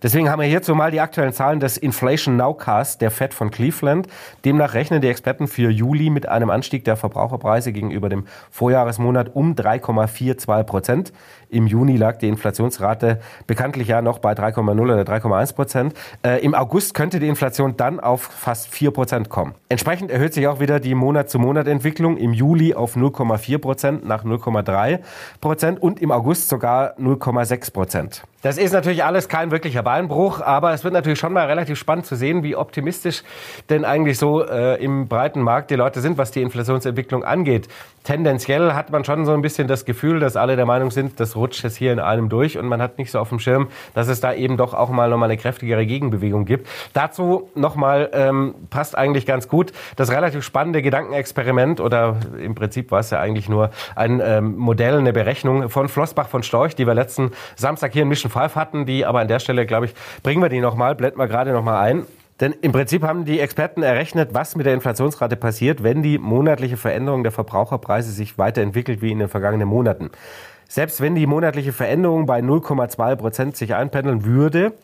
Deswegen 0.00 0.30
haben 0.30 0.40
wir 0.40 0.46
hierzu 0.46 0.76
mal 0.76 0.92
die 0.92 1.00
aktuellen 1.00 1.32
Zahlen 1.32 1.58
des 1.58 1.76
Inflation 1.76 2.36
Nowcast 2.36 3.00
der 3.00 3.10
Fed 3.10 3.34
von 3.34 3.50
Cleveland. 3.50 4.06
Demnach 4.44 4.74
rechnen 4.74 5.00
die 5.00 5.08
Experten 5.08 5.48
für 5.48 5.70
Juli 5.70 6.08
mit 6.08 6.28
einem 6.28 6.50
Anstieg 6.50 6.84
der 6.84 6.96
Verbraucherpreise 6.96 7.72
gegenüber 7.72 8.08
dem 8.08 8.24
Vorjahresmonat 8.52 9.34
um 9.34 9.56
3,42 9.56 10.62
Prozent. 10.62 11.12
Im 11.50 11.66
Juni 11.66 11.96
lag 11.96 12.18
die 12.18 12.28
Inflationsrate 12.28 13.18
bekanntlich 13.48 13.88
ja 13.88 14.00
noch 14.00 14.20
bei 14.20 14.34
3,0 14.34 14.80
oder 14.80 15.02
3,1 15.02 15.54
Prozent. 15.54 15.94
Äh, 16.22 16.44
Im 16.44 16.54
August 16.54 16.94
könnte 16.94 17.18
die 17.18 17.26
Inflation 17.26 17.76
dann 17.76 17.98
auf 17.98 18.22
fast 18.22 18.68
4 18.68 18.92
Prozent 18.92 19.30
kommen. 19.30 19.54
Entsprechend 19.68 20.12
erhöht 20.12 20.32
sich 20.32 20.46
auch 20.46 20.60
wieder 20.60 20.78
die 20.78 20.94
Monat-zu-Monat-Entwicklung 20.94 22.18
im 22.18 22.32
Juli 22.34 22.72
auf 22.72 22.94
0,4 22.94 23.58
Prozent 23.58 24.06
nach 24.06 24.24
0,3 24.24 25.00
Prozent 25.40 25.82
und 25.82 26.00
im 26.00 26.12
August 26.12 26.48
sogar 26.48 26.96
0,6 26.98 27.72
Prozent. 27.72 28.22
Das 28.40 28.56
ist 28.56 28.72
natürlich 28.72 29.02
alles 29.02 29.28
kein 29.28 29.50
wirklicher 29.50 29.82
Beinbruch, 29.82 30.40
aber 30.40 30.72
es 30.72 30.84
wird 30.84 30.94
natürlich 30.94 31.18
schon 31.18 31.32
mal 31.32 31.46
relativ 31.46 31.76
spannend 31.76 32.06
zu 32.06 32.14
sehen, 32.14 32.44
wie 32.44 32.54
optimistisch 32.54 33.24
denn 33.68 33.84
eigentlich 33.84 34.16
so 34.16 34.44
äh, 34.44 34.76
im 34.76 35.08
breiten 35.08 35.42
Markt 35.42 35.72
die 35.72 35.74
Leute 35.74 36.00
sind, 36.00 36.18
was 36.18 36.30
die 36.30 36.42
Inflationsentwicklung 36.42 37.24
angeht. 37.24 37.66
Tendenziell 38.04 38.74
hat 38.74 38.90
man 38.90 39.04
schon 39.04 39.26
so 39.26 39.32
ein 39.32 39.42
bisschen 39.42 39.66
das 39.66 39.84
Gefühl, 39.84 40.20
dass 40.20 40.36
alle 40.36 40.54
der 40.54 40.66
Meinung 40.66 40.92
sind, 40.92 41.18
das 41.18 41.34
rutscht 41.34 41.64
jetzt 41.64 41.76
hier 41.76 41.92
in 41.92 41.98
einem 41.98 42.28
durch 42.28 42.56
und 42.56 42.68
man 42.68 42.80
hat 42.80 42.96
nicht 42.96 43.10
so 43.10 43.18
auf 43.18 43.28
dem 43.28 43.40
Schirm, 43.40 43.68
dass 43.94 44.06
es 44.06 44.20
da 44.20 44.32
eben 44.32 44.56
doch 44.56 44.72
auch 44.72 44.88
mal 44.88 45.10
nochmal 45.10 45.28
eine 45.28 45.36
kräftigere 45.36 45.84
Gegenbewegung 45.84 46.44
gibt. 46.44 46.68
Dazu 46.92 47.50
nochmal 47.56 48.08
ähm, 48.12 48.54
passt 48.70 48.96
eigentlich 48.96 49.26
ganz 49.26 49.48
gut 49.48 49.72
das 49.96 50.12
relativ 50.12 50.44
spannende 50.44 50.80
Gedankenexperiment 50.80 51.80
oder 51.80 52.16
im 52.40 52.54
Prinzip 52.54 52.92
war 52.92 53.00
es 53.00 53.10
ja 53.10 53.18
eigentlich 53.18 53.48
nur 53.48 53.70
ein 53.96 54.22
ähm, 54.24 54.56
Modell, 54.56 54.96
eine 54.96 55.12
Berechnung 55.12 55.68
von 55.68 55.88
Flossbach 55.88 56.28
von 56.28 56.44
Storch, 56.44 56.76
die 56.76 56.86
wir 56.86 56.94
letzten 56.94 57.32
Samstag 57.56 57.92
hier 57.92 58.02
in 58.02 58.08
Mission 58.08 58.27
Mission 58.28 58.42
5 58.42 58.54
hatten, 58.54 58.86
die 58.86 59.04
aber 59.04 59.20
an 59.20 59.28
der 59.28 59.38
Stelle, 59.38 59.66
glaube 59.66 59.86
ich, 59.86 59.94
bringen 60.22 60.42
wir 60.42 60.48
die 60.48 60.60
nochmal, 60.60 60.94
blenden 60.94 61.18
wir 61.18 61.26
gerade 61.26 61.52
nochmal 61.52 61.78
ein. 61.78 62.04
Denn 62.40 62.54
im 62.60 62.70
Prinzip 62.70 63.02
haben 63.02 63.24
die 63.24 63.40
Experten 63.40 63.82
errechnet, 63.82 64.30
was 64.32 64.54
mit 64.54 64.64
der 64.64 64.74
Inflationsrate 64.74 65.36
passiert, 65.36 65.82
wenn 65.82 66.02
die 66.02 66.18
monatliche 66.18 66.76
Veränderung 66.76 67.24
der 67.24 67.32
Verbraucherpreise 67.32 68.12
sich 68.12 68.38
weiterentwickelt 68.38 69.02
wie 69.02 69.10
in 69.10 69.18
den 69.18 69.28
vergangenen 69.28 69.66
Monaten. 69.66 70.10
Selbst 70.68 71.00
wenn 71.00 71.16
die 71.16 71.26
monatliche 71.26 71.72
Veränderung 71.72 72.26
bei 72.26 72.38
0,2 72.40 73.16
Prozent 73.16 73.56
sich 73.56 73.74
einpendeln 73.74 74.24
würde 74.24 74.74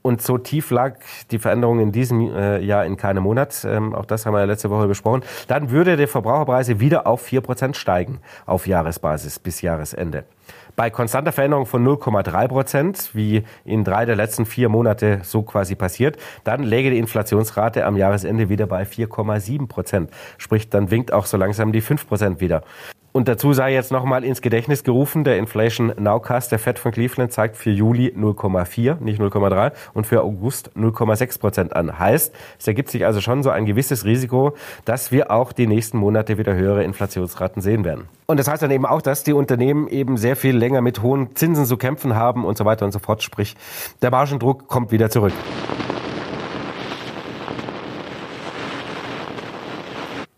und 0.00 0.22
so 0.22 0.38
tief 0.38 0.70
lag 0.70 0.94
die 1.30 1.38
Veränderung 1.38 1.80
in 1.80 1.92
diesem 1.92 2.34
äh, 2.34 2.60
Jahr 2.60 2.86
in 2.86 2.96
keinem 2.96 3.24
Monat, 3.24 3.66
ähm, 3.68 3.94
auch 3.94 4.06
das 4.06 4.24
haben 4.24 4.32
wir 4.32 4.38
ja 4.38 4.46
letzte 4.46 4.70
Woche 4.70 4.86
besprochen, 4.86 5.22
dann 5.48 5.70
würde 5.70 5.96
der 5.96 6.08
Verbraucherpreise 6.08 6.80
wieder 6.80 7.06
auf 7.06 7.20
4 7.22 7.42
Prozent 7.42 7.76
steigen 7.76 8.20
auf 8.46 8.66
Jahresbasis 8.66 9.38
bis 9.38 9.60
Jahresende. 9.60 10.24
Bei 10.74 10.88
konstanter 10.88 11.32
Veränderung 11.32 11.66
von 11.66 11.86
0,3 11.86 12.48
Prozent, 12.48 13.10
wie 13.12 13.44
in 13.64 13.84
drei 13.84 14.06
der 14.06 14.16
letzten 14.16 14.46
vier 14.46 14.70
Monate 14.70 15.20
so 15.22 15.42
quasi 15.42 15.74
passiert, 15.74 16.16
dann 16.44 16.62
läge 16.62 16.90
die 16.90 16.98
Inflationsrate 16.98 17.84
am 17.84 17.96
Jahresende 17.96 18.48
wieder 18.48 18.66
bei 18.66 18.84
4,7 18.84 19.68
Prozent. 19.68 20.10
Sprich, 20.38 20.70
dann 20.70 20.90
winkt 20.90 21.12
auch 21.12 21.26
so 21.26 21.36
langsam 21.36 21.72
die 21.72 21.82
5 21.82 22.08
Prozent 22.08 22.40
wieder. 22.40 22.62
Und 23.12 23.28
dazu 23.28 23.52
sei 23.52 23.74
jetzt 23.74 23.92
nochmal 23.92 24.24
ins 24.24 24.40
Gedächtnis 24.40 24.84
gerufen, 24.84 25.22
der 25.22 25.36
Inflation 25.36 25.92
Nowcast 25.98 26.50
der 26.50 26.58
Fed 26.58 26.78
von 26.78 26.92
Cleveland 26.92 27.30
zeigt 27.30 27.58
für 27.58 27.70
Juli 27.70 28.14
0,4, 28.16 29.00
nicht 29.00 29.20
0,3 29.20 29.72
und 29.92 30.06
für 30.06 30.22
August 30.22 30.70
0,6 30.76 31.38
Prozent 31.38 31.76
an. 31.76 31.98
Heißt, 31.98 32.34
es 32.58 32.66
ergibt 32.66 32.90
sich 32.90 33.04
also 33.04 33.20
schon 33.20 33.42
so 33.42 33.50
ein 33.50 33.66
gewisses 33.66 34.06
Risiko, 34.06 34.54
dass 34.86 35.12
wir 35.12 35.30
auch 35.30 35.52
die 35.52 35.66
nächsten 35.66 35.98
Monate 35.98 36.38
wieder 36.38 36.54
höhere 36.54 36.84
Inflationsraten 36.84 37.60
sehen 37.60 37.84
werden. 37.84 38.08
Und 38.26 38.40
das 38.40 38.48
heißt 38.48 38.62
dann 38.62 38.70
eben 38.70 38.86
auch, 38.86 39.02
dass 39.02 39.24
die 39.24 39.34
Unternehmen 39.34 39.88
eben 39.88 40.16
sehr 40.16 40.34
viel 40.34 40.56
länger 40.56 40.80
mit 40.80 41.02
hohen 41.02 41.36
Zinsen 41.36 41.66
zu 41.66 41.76
kämpfen 41.76 42.16
haben 42.16 42.46
und 42.46 42.56
so 42.56 42.64
weiter 42.64 42.86
und 42.86 42.92
so 42.92 42.98
fort. 42.98 43.22
Sprich, 43.22 43.56
der 44.00 44.10
Margendruck 44.10 44.68
kommt 44.68 44.90
wieder 44.90 45.10
zurück. 45.10 45.34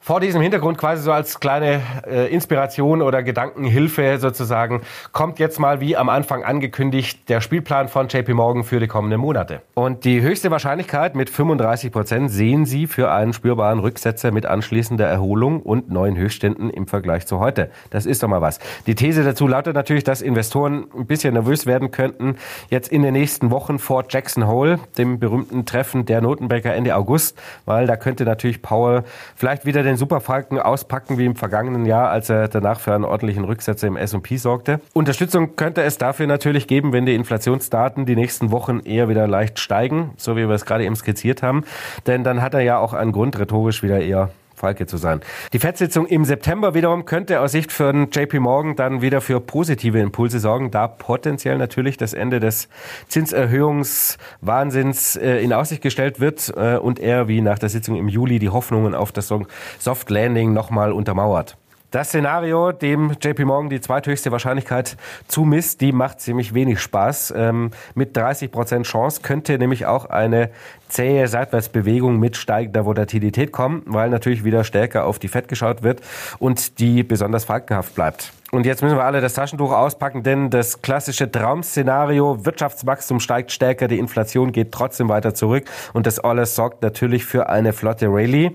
Vor 0.06 0.20
diesem 0.20 0.42
Hintergrund 0.42 0.76
quasi 0.76 1.02
so 1.02 1.12
als 1.12 1.40
kleine 1.40 1.80
äh, 2.06 2.30
Inspiration 2.30 3.00
oder 3.00 3.23
Gedankenhilfe 3.23 4.18
sozusagen 4.18 4.82
kommt 5.12 5.38
jetzt 5.38 5.58
mal 5.58 5.80
wie 5.80 5.96
am 5.96 6.11
Anfang 6.11 6.44
angekündigt 6.44 7.26
der 7.30 7.40
Spielplan 7.40 7.88
von 7.88 8.08
JP 8.08 8.34
Morgan 8.34 8.64
für 8.64 8.80
die 8.80 8.87
kommenden 8.87 9.18
Monate. 9.18 9.62
Und 9.73 10.04
die 10.04 10.20
höchste 10.20 10.50
Wahrscheinlichkeit 10.50 11.14
mit 11.14 11.30
35 11.30 11.90
Prozent 11.90 12.30
sehen 12.30 12.66
Sie 12.66 12.87
für 12.87 13.12
einen 13.12 13.32
spürbaren 13.32 13.78
Rücksetzer 13.78 14.30
mit 14.30 14.44
anschließender 14.44 15.06
Erholung 15.06 15.62
und 15.62 15.90
neuen 15.90 16.18
Höchstständen 16.18 16.68
im 16.68 16.87
Vergleich 16.87 17.26
zu 17.26 17.40
heute. 17.40 17.70
Das 17.88 18.04
ist 18.04 18.23
doch 18.23 18.28
mal 18.28 18.42
was. 18.42 18.58
Die 18.87 18.96
These 18.96 19.25
dazu 19.25 19.49
lautet 19.49 19.75
natürlich, 19.75 20.04
dass 20.04 20.20
Investoren 20.20 20.84
ein 20.94 21.06
bisschen 21.06 21.32
nervös 21.32 21.64
werden 21.64 21.92
könnten 21.92 22.37
jetzt 22.68 22.92
in 22.92 23.00
den 23.00 23.14
nächsten 23.14 23.50
Wochen 23.50 23.78
vor 23.78 24.04
Jackson 24.11 24.49
Hole, 24.49 24.80
dem 24.99 25.18
berühmten 25.18 25.64
Treffen 25.64 26.04
der 26.04 26.20
Notenbanker 26.20 26.75
Ende 26.75 26.94
August, 26.94 27.38
weil 27.64 27.87
da 27.87 27.96
könnte 27.96 28.26
natürlich 28.26 28.61
Powell 28.61 29.04
vielleicht 29.34 29.64
wieder 29.64 29.82
den 29.82 29.93
den 29.94 29.98
Superfalken 29.98 30.58
auspacken 30.58 31.18
wie 31.18 31.24
im 31.24 31.36
vergangenen 31.36 31.86
Jahr, 31.86 32.10
als 32.10 32.28
er 32.28 32.48
danach 32.48 32.80
für 32.80 32.94
einen 32.94 33.04
ordentlichen 33.04 33.44
Rücksetzer 33.44 33.86
im 33.86 33.96
S&P 33.96 34.36
sorgte. 34.36 34.80
Unterstützung 34.92 35.54
könnte 35.54 35.82
es 35.82 35.98
dafür 35.98 36.26
natürlich 36.26 36.66
geben, 36.66 36.92
wenn 36.92 37.06
die 37.06 37.14
Inflationsdaten 37.14 38.04
die 38.04 38.16
nächsten 38.16 38.50
Wochen 38.50 38.80
eher 38.80 39.08
wieder 39.08 39.28
leicht 39.28 39.60
steigen, 39.60 40.10
so 40.16 40.36
wie 40.36 40.48
wir 40.48 40.54
es 40.54 40.66
gerade 40.66 40.84
eben 40.84 40.96
skizziert 40.96 41.42
haben. 41.42 41.64
Denn 42.06 42.24
dann 42.24 42.42
hat 42.42 42.54
er 42.54 42.60
ja 42.60 42.78
auch 42.78 42.92
einen 42.92 43.12
Grund, 43.12 43.38
rhetorisch 43.38 43.82
wieder 43.82 44.00
eher 44.00 44.30
Falke 44.64 44.87
zu 44.87 44.97
sein. 44.97 45.21
Die 45.52 45.59
FED-Sitzung 45.59 46.06
im 46.06 46.25
September 46.25 46.73
wiederum 46.73 47.04
könnte 47.04 47.40
aus 47.40 47.52
Sicht 47.52 47.71
von 47.71 48.09
JP 48.11 48.40
Morgan 48.40 48.76
dann 48.76 49.02
wieder 49.02 49.21
für 49.21 49.40
positive 49.40 50.00
Impulse 50.00 50.40
sorgen, 50.40 50.71
da 50.71 50.88
potenziell 50.88 51.59
natürlich 51.59 51.99
das 51.99 52.14
Ende 52.14 52.40
des 52.40 52.71
Zinserhöhungswahnsinns 53.09 55.16
äh, 55.16 55.44
in 55.44 55.52
Aussicht 55.52 55.83
gestellt 55.83 56.18
wird 56.18 56.50
äh, 56.56 56.78
und 56.78 56.99
er 56.99 57.28
wie 57.28 57.42
nach 57.42 57.59
der 57.59 57.68
Sitzung 57.68 57.97
im 57.97 58.09
Juli 58.09 58.38
die 58.38 58.49
Hoffnungen 58.49 58.94
auf 58.94 59.12
das 59.12 59.30
Soft 59.78 60.09
Landing 60.09 60.54
nochmal 60.54 60.92
untermauert. 60.92 61.59
Das 61.94 62.08
Szenario, 62.08 62.72
dem 62.72 63.12
JP 63.22 63.44
Morgan 63.44 63.70
die 63.70 63.80
zweithöchste 63.80 64.32
Wahrscheinlichkeit 64.32 64.96
zumisst, 65.28 65.80
die 65.80 65.92
macht 65.92 66.20
ziemlich 66.20 66.52
wenig 66.52 66.80
Spaß. 66.80 67.32
Ähm, 67.36 67.70
mit 67.94 68.16
30 68.16 68.50
Prozent 68.50 68.86
Chance 68.86 69.20
könnte 69.22 69.56
nämlich 69.58 69.86
auch 69.86 70.06
eine 70.06 70.50
zähe 70.88 71.28
Seitwärtsbewegung 71.28 72.18
mit 72.18 72.36
steigender 72.36 72.84
Volatilität 72.84 73.52
kommen, 73.52 73.82
weil 73.86 74.10
natürlich 74.10 74.42
wieder 74.42 74.64
stärker 74.64 75.04
auf 75.04 75.20
die 75.20 75.28
Fett 75.28 75.46
geschaut 75.46 75.84
wird 75.84 76.00
und 76.40 76.80
die 76.80 77.04
besonders 77.04 77.44
falkenhaft 77.44 77.94
bleibt. 77.94 78.32
Und 78.50 78.66
jetzt 78.66 78.82
müssen 78.82 78.96
wir 78.96 79.04
alle 79.04 79.20
das 79.20 79.34
Taschentuch 79.34 79.70
auspacken, 79.70 80.24
denn 80.24 80.50
das 80.50 80.82
klassische 80.82 81.30
Traum-Szenario, 81.30 82.44
Wirtschaftswachstum 82.44 83.20
steigt 83.20 83.52
stärker, 83.52 83.86
die 83.86 84.00
Inflation 84.00 84.50
geht 84.50 84.72
trotzdem 84.72 85.08
weiter 85.08 85.32
zurück 85.32 85.70
und 85.92 86.08
das 86.08 86.18
alles 86.18 86.56
sorgt 86.56 86.82
natürlich 86.82 87.24
für 87.24 87.48
eine 87.48 87.72
flotte 87.72 88.08
Rallye. 88.08 88.50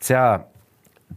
Tja, 0.00 0.46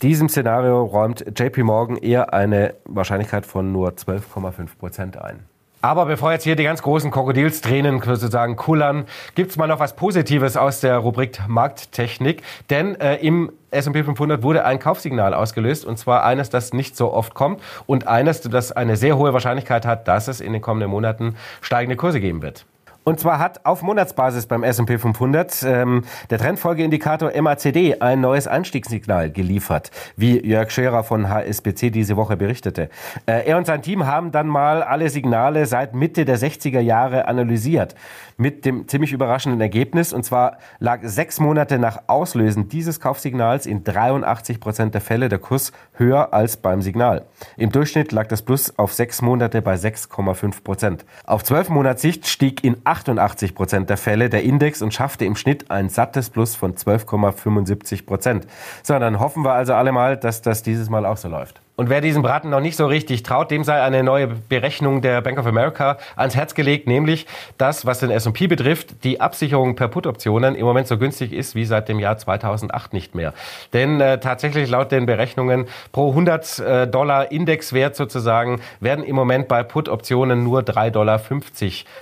diesem 0.01 0.29
Szenario 0.29 0.83
räumt 0.83 1.25
JP 1.37 1.63
Morgan 1.63 1.97
eher 1.97 2.33
eine 2.33 2.75
Wahrscheinlichkeit 2.85 3.45
von 3.45 3.71
nur 3.71 3.89
12,5 3.91 4.77
Prozent 4.77 5.17
ein. 5.17 5.39
Aber 5.81 6.07
bevor 6.07 6.31
jetzt 6.31 6.43
hier 6.43 6.55
die 6.55 6.63
ganz 6.63 6.81
großen 6.81 7.11
Krokodilstränen 7.11 8.01
sozusagen 8.01 8.55
kullern, 8.55 9.05
gibt's 9.35 9.55
mal 9.55 9.67
noch 9.67 9.79
was 9.79 9.95
Positives 9.95 10.57
aus 10.57 10.79
der 10.79 10.97
Rubrik 10.97 11.39
Markttechnik. 11.47 12.41
Denn 12.71 12.99
äh, 12.99 13.17
im 13.17 13.51
S&P 13.69 14.03
500 14.03 14.41
wurde 14.41 14.65
ein 14.65 14.79
Kaufsignal 14.79 15.35
ausgelöst 15.35 15.85
und 15.85 15.99
zwar 15.99 16.23
eines, 16.23 16.49
das 16.49 16.73
nicht 16.73 16.97
so 16.97 17.13
oft 17.13 17.35
kommt 17.35 17.61
und 17.85 18.07
eines, 18.07 18.41
das 18.41 18.71
eine 18.71 18.95
sehr 18.95 19.15
hohe 19.15 19.33
Wahrscheinlichkeit 19.33 19.85
hat, 19.85 20.07
dass 20.07 20.27
es 20.27 20.41
in 20.41 20.53
den 20.53 20.61
kommenden 20.63 20.89
Monaten 20.89 21.35
steigende 21.61 21.97
Kurse 21.97 22.19
geben 22.19 22.41
wird. 22.41 22.65
Und 23.07 23.19
zwar 23.19 23.37
hat 23.37 23.67
auf 23.67 23.83
Monatsbasis 23.83 24.47
beim 24.47 24.63
S&P 24.63 24.97
500 24.97 25.61
ähm, 25.61 26.03
der 26.31 26.39
Trendfolgeindikator 26.39 27.39
MACD 27.39 28.01
ein 28.01 28.19
neues 28.19 28.47
Anstiegssignal 28.47 29.29
geliefert, 29.29 29.91
wie 30.17 30.43
Jörg 30.43 30.71
Scherer 30.71 31.03
von 31.03 31.29
HSBC 31.29 31.91
diese 31.91 32.17
Woche 32.17 32.35
berichtete. 32.35 32.89
Äh, 33.27 33.45
er 33.47 33.57
und 33.59 33.67
sein 33.67 33.83
Team 33.83 34.07
haben 34.07 34.31
dann 34.31 34.47
mal 34.47 34.81
alle 34.81 35.11
Signale 35.11 35.67
seit 35.67 35.93
Mitte 35.93 36.25
der 36.25 36.39
60er 36.39 36.79
Jahre 36.79 37.27
analysiert 37.27 37.93
mit 38.37 38.65
dem 38.65 38.87
ziemlich 38.87 39.13
überraschenden 39.13 39.61
Ergebnis. 39.61 40.13
Und 40.13 40.23
zwar 40.23 40.57
lag 40.79 40.99
sechs 41.03 41.39
Monate 41.39 41.79
nach 41.79 42.03
Auslösen 42.07 42.69
dieses 42.69 42.99
Kaufsignals 42.99 43.65
in 43.65 43.83
83 43.83 44.59
Prozent 44.59 44.93
der 44.93 45.01
Fälle 45.01 45.29
der 45.29 45.39
Kurs 45.39 45.71
höher 45.93 46.33
als 46.33 46.57
beim 46.57 46.81
Signal. 46.81 47.25
Im 47.57 47.71
Durchschnitt 47.71 48.11
lag 48.11 48.27
das 48.27 48.41
Plus 48.41 48.77
auf 48.77 48.93
sechs 48.93 49.21
Monate 49.21 49.61
bei 49.61 49.75
6,5 49.75 50.63
Prozent. 50.63 51.05
Auf 51.25 51.43
zwölf 51.43 51.69
Monatssicht 51.69 52.27
stieg 52.27 52.63
in 52.63 52.77
88 52.95 53.55
Prozent 53.55 53.89
der 53.89 53.97
Fälle 53.97 54.29
der 54.29 54.43
Index 54.43 54.81
und 54.81 54.93
schaffte 54.93 55.25
im 55.25 55.35
Schnitt 55.35 55.69
ein 55.69 55.89
sattes 55.89 56.29
Plus 56.29 56.55
von 56.55 56.75
12,75 56.75 58.05
Prozent. 58.05 58.47
So, 58.83 58.97
dann 58.97 59.19
hoffen 59.19 59.43
wir 59.43 59.53
also 59.53 59.73
alle 59.73 59.91
mal, 59.91 60.17
dass 60.17 60.41
das 60.41 60.63
dieses 60.63 60.89
Mal 60.89 61.05
auch 61.05 61.17
so 61.17 61.27
läuft. 61.27 61.61
Und 61.77 61.89
wer 61.89 61.99
diesem 61.99 62.21
Braten 62.21 62.49
noch 62.49 62.61
nicht 62.61 62.77
so 62.77 62.85
richtig 62.85 63.23
traut, 63.23 63.51
dem 63.51 63.65
sei 63.65 63.81
eine 63.81 64.01
neue 64.01 64.27
Berechnung 64.27 65.01
der 65.01 65.19
Bank 65.21 65.37
of 65.37 65.45
America 65.45 65.97
ans 66.15 66.33
Herz 66.33 66.55
gelegt, 66.55 66.87
nämlich 66.87 67.25
das, 67.57 67.85
was 67.85 67.99
den 67.99 68.11
S&P 68.11 68.47
betrifft, 68.47 69.03
die 69.03 69.19
Absicherung 69.19 69.75
per 69.75 69.89
Put-Optionen 69.89 70.55
im 70.55 70.65
Moment 70.65 70.87
so 70.87 70.97
günstig 70.97 71.33
ist 71.33 71.53
wie 71.53 71.65
seit 71.65 71.89
dem 71.89 71.99
Jahr 71.99 72.17
2008 72.17 72.93
nicht 72.93 73.13
mehr. 73.13 73.33
Denn 73.73 73.99
äh, 73.99 74.21
tatsächlich 74.21 74.69
laut 74.69 74.93
den 74.93 75.05
Berechnungen 75.05 75.65
pro 75.91 76.11
100 76.11 76.59
äh, 76.59 76.87
Dollar 76.87 77.31
Indexwert 77.31 77.97
sozusagen 77.97 78.61
werden 78.79 79.03
im 79.03 79.15
Moment 79.15 79.49
bei 79.49 79.61
Put-Optionen 79.63 80.45
nur 80.45 80.61
3,50 80.61 80.91
Dollar 80.91 81.21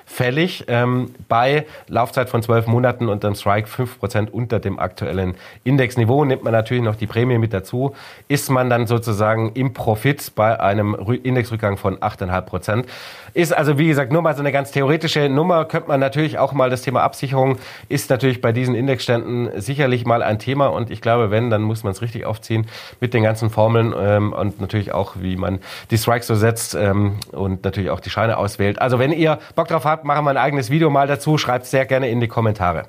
fällig. 0.06 0.66
Ähm, 0.68 1.16
bei 1.28 1.66
Laufzeit 1.88 2.30
von 2.30 2.44
12 2.44 2.68
Monaten 2.68 3.10
und 3.10 3.26
einem 3.26 3.34
Strike 3.34 3.68
5% 3.68 4.30
unter 4.30 4.60
dem 4.60 4.78
aktuellen 4.78 5.34
Indexniveau 5.64 6.26
nimmt 6.26 6.44
man 6.44 6.54
natürlich 6.54 6.84
noch 6.84 6.96
die 6.96 7.08
Prämie 7.08 7.40
mit 7.40 7.54
dazu. 7.54 7.96
Ist 8.28 8.52
man 8.52 8.70
dann 8.70 8.86
sozusagen 8.86 9.52
im 9.63 9.63
Profit 9.72 10.34
bei 10.36 10.60
einem 10.60 10.96
Indexrückgang 11.24 11.78
von 11.78 11.98
8,5 11.98 12.42
Prozent. 12.42 12.86
Ist 13.34 13.54
also, 13.54 13.78
wie 13.78 13.88
gesagt, 13.88 14.12
nur 14.12 14.22
mal 14.22 14.36
so 14.36 14.42
eine 14.42 14.52
ganz 14.52 14.72
theoretische 14.72 15.30
Nummer. 15.30 15.66
Könnte 15.66 15.88
man 15.88 16.00
natürlich 16.00 16.38
auch 16.38 16.52
mal 16.52 16.70
das 16.70 16.82
Thema 16.82 17.02
Absicherung 17.04 17.58
ist 17.90 18.10
natürlich 18.10 18.42
bei 18.42 18.52
diesen 18.52 18.76
Indexständen 18.76 19.50
sicherlich 19.62 20.06
mal 20.06 20.22
ein 20.22 20.40
Thema. 20.40 20.68
Und 20.68 20.92
ich 20.92 21.02
glaube, 21.02 21.32
wenn, 21.32 21.50
dann 21.50 21.62
muss 21.62 21.84
man 21.84 21.94
es 21.94 22.02
richtig 22.02 22.26
aufziehen 22.26 22.68
mit 23.00 23.14
den 23.14 23.24
ganzen 23.24 23.50
Formeln 23.50 23.94
ähm, 23.98 24.34
und 24.34 24.60
natürlich 24.60 24.92
auch, 24.92 25.16
wie 25.20 25.36
man 25.36 25.60
die 25.92 25.98
Strikes 25.98 26.28
so 26.28 26.36
setzt 26.36 26.76
ähm, 26.76 27.18
und 27.32 27.64
natürlich 27.64 27.90
auch 27.90 28.00
die 28.00 28.10
Scheine 28.10 28.38
auswählt. 28.38 28.82
Also 28.82 29.00
wenn 29.00 29.12
ihr 29.12 29.40
Bock 29.56 29.68
drauf 29.68 29.86
habt, 29.86 30.06
machen 30.06 30.26
wir 30.26 30.32
ein 30.32 30.38
eigenes 30.38 30.70
Video 30.70 30.90
mal 30.90 31.08
dazu. 31.08 31.38
Schreibt 31.38 31.66
sehr 31.66 31.86
gerne 31.86 32.10
in 32.10 32.20
die 32.20 32.28
Kommentare. 32.28 32.84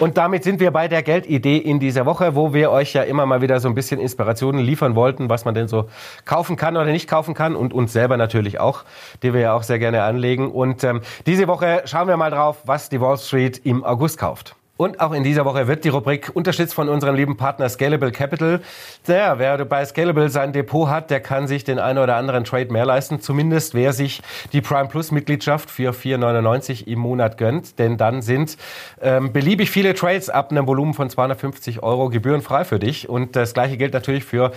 Und 0.00 0.16
damit 0.16 0.44
sind 0.44 0.60
wir 0.60 0.70
bei 0.70 0.88
der 0.88 1.02
Geldidee 1.02 1.58
in 1.58 1.78
dieser 1.78 2.06
Woche, 2.06 2.34
wo 2.34 2.54
wir 2.54 2.70
euch 2.70 2.94
ja 2.94 3.02
immer 3.02 3.26
mal 3.26 3.42
wieder 3.42 3.60
so 3.60 3.68
ein 3.68 3.74
bisschen 3.74 4.00
Inspirationen 4.00 4.64
liefern 4.64 4.94
wollten, 4.94 5.28
was 5.28 5.44
man 5.44 5.54
denn 5.54 5.68
so 5.68 5.90
kaufen 6.24 6.56
kann 6.56 6.74
oder 6.76 6.86
nicht 6.86 7.06
kaufen 7.06 7.34
kann 7.34 7.54
und 7.54 7.74
uns 7.74 7.92
selber 7.92 8.16
natürlich 8.16 8.58
auch, 8.58 8.84
die 9.22 9.34
wir 9.34 9.40
ja 9.42 9.52
auch 9.52 9.62
sehr 9.62 9.78
gerne 9.78 10.02
anlegen. 10.02 10.50
Und 10.50 10.84
ähm, 10.84 11.02
diese 11.26 11.48
Woche 11.48 11.82
schauen 11.84 12.08
wir 12.08 12.16
mal 12.16 12.30
drauf, 12.30 12.62
was 12.64 12.88
die 12.88 13.00
Wall 13.00 13.18
Street 13.18 13.60
im 13.64 13.84
August 13.84 14.18
kauft. 14.18 14.56
Und 14.80 14.98
auch 14.98 15.12
in 15.12 15.24
dieser 15.24 15.44
Woche 15.44 15.68
wird 15.68 15.84
die 15.84 15.90
Rubrik 15.90 16.30
unterstützt 16.32 16.72
von 16.72 16.88
unserem 16.88 17.14
lieben 17.14 17.36
Partner 17.36 17.68
Scalable 17.68 18.12
Capital. 18.12 18.62
Der, 19.06 19.38
wer 19.38 19.62
bei 19.66 19.84
Scalable 19.84 20.30
sein 20.30 20.54
Depot 20.54 20.88
hat, 20.88 21.10
der 21.10 21.20
kann 21.20 21.46
sich 21.46 21.64
den 21.64 21.78
einen 21.78 21.98
oder 21.98 22.16
anderen 22.16 22.44
Trade 22.44 22.72
mehr 22.72 22.86
leisten. 22.86 23.20
Zumindest 23.20 23.74
wer 23.74 23.92
sich 23.92 24.22
die 24.54 24.62
Prime 24.62 24.88
Plus 24.88 25.10
Mitgliedschaft 25.10 25.70
für 25.70 25.92
4,99 25.92 26.86
im 26.86 26.98
Monat 27.00 27.36
gönnt. 27.36 27.78
Denn 27.78 27.98
dann 27.98 28.22
sind 28.22 28.56
ähm, 29.02 29.34
beliebig 29.34 29.70
viele 29.70 29.92
Trades 29.92 30.30
ab 30.30 30.50
einem 30.50 30.66
Volumen 30.66 30.94
von 30.94 31.10
250 31.10 31.82
Euro 31.82 32.08
gebührenfrei 32.08 32.64
für 32.64 32.78
dich. 32.78 33.06
Und 33.06 33.36
das 33.36 33.52
gleiche 33.52 33.76
gilt 33.76 33.92
natürlich 33.92 34.24
für 34.24 34.50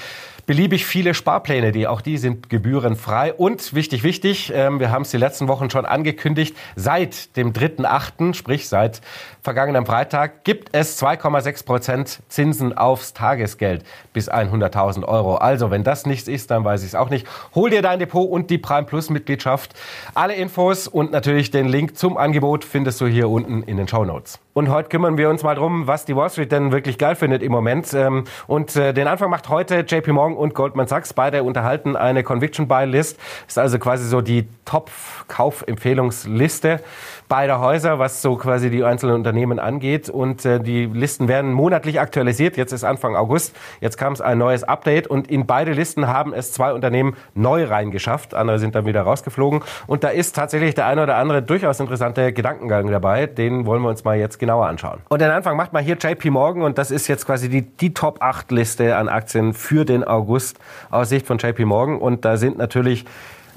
beliebig 0.45 0.86
viele 0.86 1.13
Sparpläne, 1.13 1.73
die 1.73 1.86
auch 1.86 1.99
die 1.99 2.17
sind 2.17 2.49
gebührenfrei. 2.49 3.33
Und 3.33 3.73
wichtig, 3.73 4.03
wichtig, 4.03 4.53
ähm, 4.55 4.79
wir 4.79 4.89
haben 4.89 5.01
es 5.01 5.12
die 5.12 5.17
letzten 5.17 5.49
Wochen 5.49 5.69
schon 5.69 5.86
angekündigt, 5.86 6.55
seit 6.77 7.36
dem 7.36 7.51
3.8., 7.51 8.33
sprich 8.33 8.69
seit 8.69 9.01
vergangenem 9.41 9.86
Freitag, 9.86 10.12
gibt 10.43 10.69
es 10.71 11.02
2,6 11.02 11.65
Prozent 11.65 12.19
Zinsen 12.30 12.78
aufs 12.78 13.13
Tagesgeld 13.13 13.84
bis 14.13 14.32
100.000 14.32 15.06
Euro. 15.06 15.36
Also, 15.36 15.71
wenn 15.71 15.84
das 15.84 16.06
nichts 16.06 16.28
ist, 16.28 16.52
dann 16.52 16.63
weiß 16.63 16.82
ich 16.82 16.89
es 16.89 16.95
auch 16.95 17.10
nicht. 17.10 17.28
Hol 17.56 17.69
dir 17.69 17.82
dein 17.82 17.99
Depot 17.99 18.30
und 18.30 18.49
die 18.49 18.58
Prime 18.58 18.84
Plus 18.84 19.10
Mitgliedschaft. 19.10 19.73
Alle 20.13 20.36
Infos 20.36 20.88
und 20.88 21.12
natürlich 21.12 21.52
den 21.52 21.67
Link 21.67 21.97
zum 21.97 22.17
Angebot 22.17 22.63
findest 22.63 23.02
du 23.02 23.08
hier 23.08 23.30
unten 23.30 23.63
in 23.63 23.78
den 23.78 23.88
Show 23.88 24.06
Notes. 24.06 24.39
Und 24.54 24.69
heute 24.69 24.89
kümmern 24.89 25.17
wir 25.17 25.32
uns 25.32 25.41
mal 25.41 25.56
drum, 25.56 25.88
was 25.88 26.06
die 26.06 26.15
Wall 26.15 26.30
Street 26.30 26.52
denn 26.52 26.71
wirklich 26.71 26.99
geil 26.99 27.15
findet 27.15 27.41
im 27.41 27.52
Moment. 27.52 27.91
Ähm, 27.93 28.26
und 28.45 28.76
äh, 28.76 28.93
den 28.93 29.08
Anfang 29.08 29.32
macht 29.32 29.49
heute 29.49 29.80
JP 29.80 30.12
Morgan 30.12 30.38
und 30.38 30.54
Goldman 30.54 30.86
Sachs. 30.88 31.13
Beide 31.13 31.41
unterhalten 31.41 31.95
eine 31.95 32.21
Conviction 32.23 32.67
Buy 32.67 32.86
List. 32.86 33.19
Ist 33.47 33.58
also 33.58 33.80
quasi 33.80 34.08
so 34.08 34.21
die 34.21 34.47
Top-Kaufempfehlungsliste 34.65 36.82
beider 37.28 37.60
Häuser, 37.60 37.97
was 37.97 38.21
so 38.21 38.36
quasi 38.36 38.69
die 38.69 38.84
einzelnen 38.84 39.15
Unternehmen 39.15 39.58
angeht. 39.58 39.92
Und 40.10 40.45
äh, 40.45 40.60
die 40.60 40.86
Listen 40.86 41.27
werden 41.27 41.51
monatlich 41.51 41.99
aktualisiert. 41.99 42.58
Jetzt 42.58 42.71
ist 42.71 42.84
Anfang 42.84 43.15
August. 43.15 43.56
Jetzt 43.82 43.97
kam 43.97 44.13
es 44.13 44.21
ein 44.21 44.38
neues 44.38 44.63
Update. 44.63 45.08
Und 45.08 45.29
in 45.29 45.45
beide 45.45 45.73
Listen 45.73 46.08
haben 46.08 46.34
es 46.34 46.51
zwei 46.51 46.73
Unternehmen 46.73 47.15
neu 47.34 47.65
reingeschafft. 47.65 48.34
Andere 48.34 48.60
sind 48.60 48.75
dann 48.75 48.86
wieder 48.86 49.01
rausgeflogen. 49.01 49.62
Und 49.88 50.03
da 50.03 50.10
ist 50.10 50.36
tatsächlich 50.36 50.75
der 50.75 50.88
eine 50.88 51.03
oder 51.03 51.17
andere 51.17 51.41
durchaus 51.41 51.79
interessante 51.79 52.34
Gedankengang 52.34 52.89
dabei. 52.89 53.27
Den 53.27 53.65
wollen 53.65 53.82
wir 53.82 53.89
uns 53.89 54.03
mal 54.03 54.17
jetzt 54.17 54.39
genauer 54.39 54.67
anschauen. 54.67 54.99
Und 55.10 55.21
den 55.21 55.32
Anfang 55.32 55.58
macht 55.58 55.73
mal 55.73 55.82
hier 55.82 55.97
JP 55.97 56.32
Morgan 56.32 56.63
und 56.63 56.77
das 56.77 56.91
ist 56.91 57.08
jetzt 57.08 57.25
quasi 57.25 57.49
die, 57.49 57.62
die 57.62 57.93
Top 57.93 58.21
8 58.21 58.51
Liste 58.51 58.95
an 58.95 59.10
Aktien 59.10 59.53
für 59.53 59.86
den 59.86 60.03
August 60.03 60.60
aus 60.89 61.10
Sicht 61.10 61.27
von 61.27 61.38
JP 61.38 61.65
Morgan. 61.65 61.97
Und 61.97 62.25
da 62.25 62.38
sind 62.38 62.58
natürlich 62.58 63.06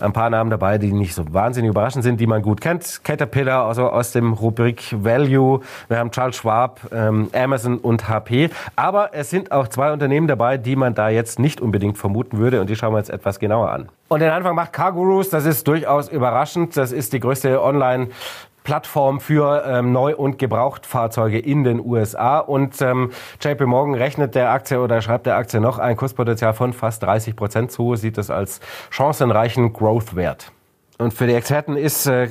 ein 0.01 0.13
paar 0.13 0.31
Namen 0.31 0.51
dabei, 0.51 0.79
die 0.79 0.93
nicht 0.93 1.15
so 1.15 1.25
wahnsinnig 1.33 1.71
überraschend 1.71 2.05
sind, 2.05 2.21
die 2.21 2.27
man 2.27 2.43
gut 2.43 2.61
kennt. 2.61 3.01
Caterpillar, 3.05 3.67
also 3.67 3.89
aus 3.89 4.13
dem 4.13 4.33
Rubrik 4.33 4.95
Value. 5.03 5.61
Wir 5.89 5.99
haben 5.99 6.11
Charles 6.11 6.37
Schwab, 6.37 6.81
ähm, 6.93 7.29
Amazon 7.33 7.79
und 7.79 8.09
HP. 8.09 8.51
Aber 8.77 9.11
es 9.13 9.31
sind 9.31 9.53
auch 9.53 9.69
zwei 9.69 9.93
Unternehmen 9.93 10.29
dabei, 10.29 10.59
die 10.59 10.77
man 10.77 10.95
da 10.95 11.09
jetzt 11.09 11.39
nicht 11.39 11.61
unbedingt 11.61 11.99
vermuten 11.99 12.39
würde. 12.39 12.61
Und 12.61 12.71
die 12.71 12.77
schauen 12.77 12.93
wir 12.93 12.99
uns 12.99 13.09
etwas 13.09 13.39
genauer 13.39 13.71
an. 13.71 13.89
Und 14.09 14.21
den 14.21 14.31
Anfang 14.31 14.55
macht 14.55 14.73
CarGurus. 14.73 15.31
Das 15.31 15.47
ist 15.47 15.67
durchaus 15.67 16.09
überraschend. 16.09 16.77
Das 16.77 16.93
ist 16.93 17.13
die 17.13 17.21
größte 17.21 17.63
Online- 17.63 18.09
Plattform 18.67 19.21
für 19.21 19.63
ähm, 19.65 19.93
Neu- 19.93 20.17
und 20.17 20.41
Gebrauchtfahrzeuge 20.41 21.39
in 21.39 21.63
den 21.63 21.79
USA. 21.79 22.41
Und 22.41 22.83
ähm, 22.83 23.13
JP 23.41 23.67
Morgan 23.67 23.95
rechnet 23.95 24.35
der 24.35 24.51
Aktie 24.51 24.81
oder 24.81 25.01
schreibt 25.03 25.27
der 25.27 25.37
Aktie 25.37 25.61
noch 25.61 25.79
ein 25.79 25.97
Kurspotenzial 25.97 26.53
von 26.53 26.73
fast 26.73 27.05
30 27.05 27.37
Prozent 27.37 27.71
zu, 27.71 27.95
sieht 27.95 28.19
es 28.19 28.29
als 28.29 28.59
chancenreichen 28.91 29.73
Growth-Wert. 29.73 30.51
Und 30.99 31.15
für 31.15 31.29
die 31.29 31.35
Experten 31.35 31.77
ist 31.77 32.07
äh, 32.07 32.29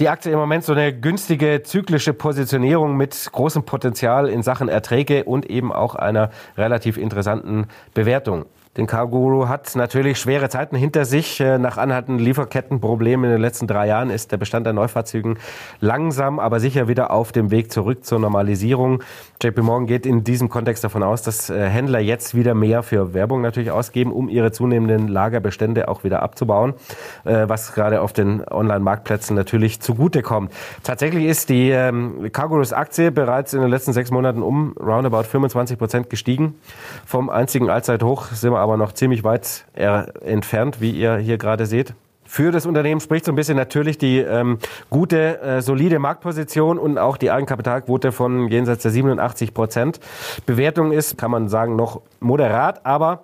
die 0.00 0.08
Aktie 0.08 0.32
im 0.32 0.40
Moment 0.40 0.64
so 0.64 0.72
eine 0.72 0.92
günstige 0.92 1.62
zyklische 1.62 2.14
Positionierung 2.14 2.96
mit 2.96 3.28
großem 3.30 3.62
Potenzial 3.62 4.28
in 4.28 4.42
Sachen 4.42 4.68
Erträge 4.68 5.22
und 5.22 5.48
eben 5.48 5.70
auch 5.72 5.94
einer 5.94 6.30
relativ 6.56 6.96
interessanten 6.96 7.68
Bewertung. 7.94 8.46
Den 8.76 8.86
Carguru 8.86 9.48
hat 9.48 9.74
natürlich 9.74 10.18
schwere 10.18 10.50
Zeiten 10.50 10.76
hinter 10.76 11.06
sich. 11.06 11.40
Äh, 11.40 11.58
nach 11.58 11.78
anhaltenden 11.78 12.22
Lieferkettenproblemen 12.22 13.24
in 13.24 13.30
den 13.30 13.40
letzten 13.40 13.66
drei 13.66 13.86
Jahren 13.86 14.10
ist 14.10 14.32
der 14.32 14.36
Bestand 14.36 14.66
an 14.66 14.76
Neufahrzeugen 14.76 15.38
langsam, 15.80 16.38
aber 16.38 16.60
sicher 16.60 16.86
wieder 16.86 17.10
auf 17.10 17.32
dem 17.32 17.50
Weg 17.50 17.72
zurück 17.72 18.04
zur 18.04 18.18
Normalisierung. 18.18 19.02
JP 19.42 19.62
Morgan 19.62 19.86
geht 19.86 20.04
in 20.04 20.24
diesem 20.24 20.50
Kontext 20.50 20.84
davon 20.84 21.02
aus, 21.02 21.22
dass 21.22 21.48
äh, 21.48 21.68
Händler 21.68 22.00
jetzt 22.00 22.34
wieder 22.34 22.54
mehr 22.54 22.82
für 22.82 23.14
Werbung 23.14 23.40
natürlich 23.40 23.70
ausgeben, 23.70 24.12
um 24.12 24.28
ihre 24.28 24.52
zunehmenden 24.52 25.08
Lagerbestände 25.08 25.88
auch 25.88 26.04
wieder 26.04 26.22
abzubauen, 26.22 26.74
äh, 27.24 27.48
was 27.48 27.72
gerade 27.72 28.02
auf 28.02 28.12
den 28.12 28.46
Online-Marktplätzen 28.46 29.34
natürlich 29.34 29.80
zugutekommt. 29.80 30.52
Tatsächlich 30.82 31.24
ist 31.24 31.48
die 31.48 31.70
ähm, 31.70 32.30
Cargurus 32.30 32.74
Aktie 32.74 33.10
bereits 33.10 33.54
in 33.54 33.62
den 33.62 33.70
letzten 33.70 33.94
sechs 33.94 34.10
Monaten 34.10 34.42
um 34.42 34.74
roundabout 34.78 35.22
25 35.22 35.78
Prozent 35.78 36.10
gestiegen. 36.10 36.56
Vom 37.06 37.30
einzigen 37.30 37.70
Allzeithoch 37.70 38.26
sind 38.32 38.52
wir 38.52 38.65
aber 38.66 38.76
noch 38.76 38.92
ziemlich 38.92 39.22
weit 39.22 39.64
entfernt, 39.74 40.80
wie 40.80 40.90
ihr 40.90 41.18
hier 41.18 41.38
gerade 41.38 41.66
seht. 41.66 41.94
Für 42.24 42.50
das 42.50 42.66
Unternehmen 42.66 43.00
spricht 43.00 43.24
so 43.24 43.30
ein 43.32 43.36
bisschen 43.36 43.56
natürlich 43.56 43.98
die 43.98 44.18
ähm, 44.18 44.58
gute, 44.90 45.40
äh, 45.40 45.62
solide 45.62 46.00
Marktposition 46.00 46.76
und 46.76 46.98
auch 46.98 47.16
die 47.16 47.30
Eigenkapitalquote 47.30 48.10
von 48.10 48.48
jenseits 48.48 48.82
der 48.82 48.90
87 48.90 49.54
Prozent. 49.54 50.00
Bewertung 50.44 50.90
ist, 50.90 51.16
kann 51.16 51.30
man 51.30 51.48
sagen, 51.48 51.76
noch 51.76 52.00
moderat, 52.18 52.84
aber 52.84 53.22